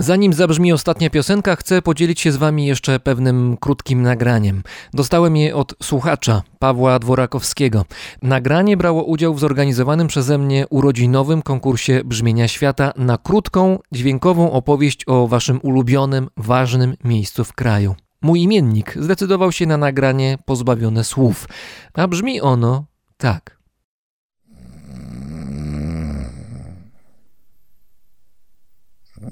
[0.00, 4.62] Zanim zabrzmi ostatnia piosenka, chcę podzielić się z Wami jeszcze pewnym krótkim nagraniem.
[4.94, 7.84] Dostałem je od słuchacza Pawła Dworakowskiego.
[8.22, 15.04] Nagranie brało udział w zorganizowanym przeze mnie urodzinowym konkursie Brzmienia Świata na krótką, dźwiękową opowieść
[15.06, 17.94] o Waszym ulubionym, ważnym miejscu w kraju.
[18.22, 21.48] Mój imiennik zdecydował się na nagranie pozbawione słów,
[21.94, 22.84] a brzmi ono
[23.16, 23.59] tak.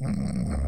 [0.00, 0.67] mm.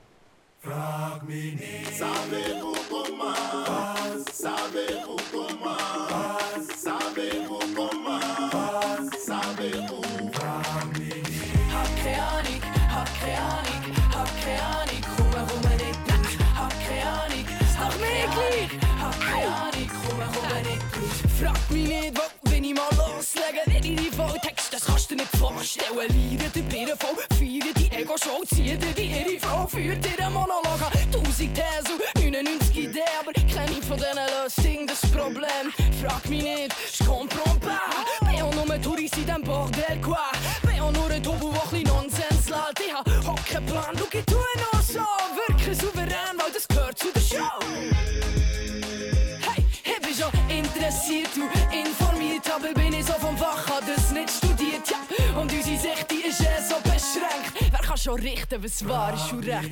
[58.01, 59.69] Schon richten, was wahr ist und recht?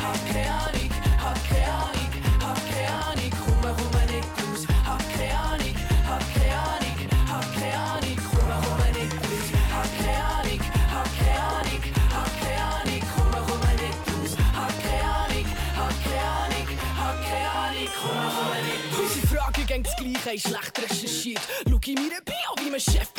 [0.00, 2.10] Hab keine Ahnung, hab keine Ahnung,
[2.40, 4.62] hab keine Ahnung, komme, komme nicht raus.
[4.86, 5.76] Hab keine Ahnung,
[6.06, 6.96] hab keine Ahnung,
[7.26, 9.48] hab keine Ahnung, komme, komme nicht raus.
[9.74, 10.60] Hab keine Ahnung,
[10.94, 11.82] hab keine Ahnung,
[12.14, 14.32] hab keine Ahnung, komme, komme nicht raus.
[14.54, 16.68] Hab keine Ahnung, hab keine Ahnung,
[17.02, 19.02] hab keine Ahnung, komme, komme nicht raus.
[19.02, 21.42] Unsere Fragen gehen das Gleiche, schlecht recherchiert.
[21.66, 23.10] Schau in meine Bio, wie mein Chef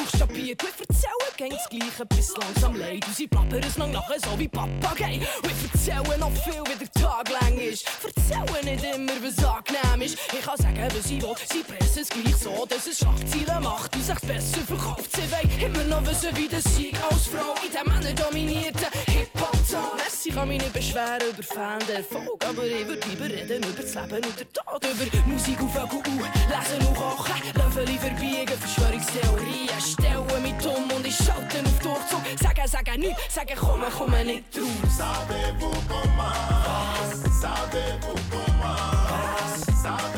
[1.44, 3.06] gehen das Gleiche bis langsam leid.
[3.08, 5.20] Unsere plappern es nachher so wie Papagei.
[5.42, 7.86] Wir erzählen noch viel, wie der Tag lang ist.
[8.04, 10.18] Erzählen nicht immer, was angenehm ist.
[10.32, 11.36] Ich kann sagen, was ich will.
[11.52, 15.10] Sie pressen es gleich so, dass es Schlagzeilen macht und sich besser verkauft.
[15.16, 20.04] Sie wollen immer noch wissen, wie das Sieg als Frau in dem männerdominierten Hip-Hop-Zone.
[20.26, 24.26] Ich kann mich nicht beschweren über Fan-Erfolg, aber ich würde lieber reden über das Leben
[24.26, 24.84] und den Tod.
[24.84, 29.82] Über Musik auf Vögel, lesen und kochen, Löffel verbiegen, Verschwörungstheorien.
[29.82, 32.40] Stellen mich dumm und ich Schalten auf Durchzug.
[32.40, 34.98] Sagen, sagen nichts, sagen, kommen, kommen nicht raus.
[34.98, 35.72] Sabe, wo,
[36.18, 37.42] Was?
[37.42, 38.14] Sabe, wo,
[38.62, 39.82] Was?
[39.82, 40.13] Sabe,